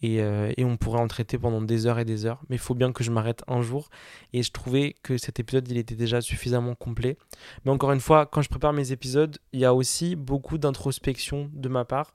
[0.02, 2.42] et, euh, et, on pourrait en traiter pendant des heures et des heures.
[2.48, 3.88] Mais il faut bien que je m'arrête un jour
[4.32, 7.16] et je trouvais que cet épisode il était déjà suffisamment complet.
[7.64, 11.50] Mais encore une fois, quand je prépare mes épisodes, il y a aussi beaucoup d'introspection
[11.54, 12.14] de ma part.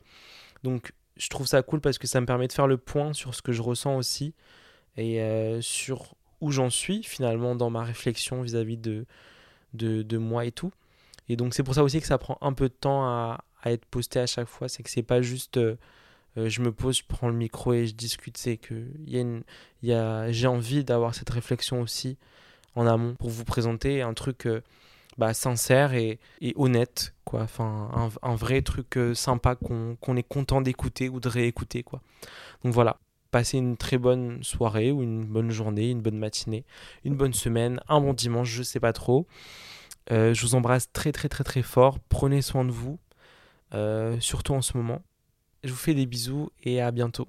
[0.63, 3.33] Donc je trouve ça cool parce que ça me permet de faire le point sur
[3.33, 4.35] ce que je ressens aussi
[4.97, 9.05] et euh, sur où j'en suis finalement dans ma réflexion vis-à-vis de,
[9.73, 10.71] de, de, moi et tout.
[11.29, 13.85] Et donc c'est pour ça aussi que ça prend un peu de temps à, être
[13.85, 14.67] posté à chaque fois.
[14.67, 15.75] C'est que c'est pas juste euh,
[16.37, 18.37] euh, je me pose, je prends le micro et je discute.
[18.37, 18.87] C'est que
[19.83, 22.17] j'ai envie d'avoir cette réflexion aussi
[22.75, 24.47] en amont pour vous présenter un truc
[25.17, 27.13] bah, sincère et, et, honnête.
[27.23, 27.41] Quoi.
[27.41, 31.83] Enfin, un, vrai truc sympa qu'on, qu'on est content d'écouter ou de réécouter.
[31.83, 32.01] Quoi.
[32.63, 32.97] Donc voilà
[33.31, 36.65] passez une très bonne soirée ou une bonne journée, une bonne matinée,
[37.03, 39.25] une bonne semaine, un bon dimanche, je sais pas trop.
[40.11, 41.97] Euh, je vous embrasse très très très très fort.
[42.09, 42.99] Prenez soin de vous,
[43.73, 45.01] euh, surtout en ce moment.
[45.63, 47.27] Je vous fais des bisous et à bientôt.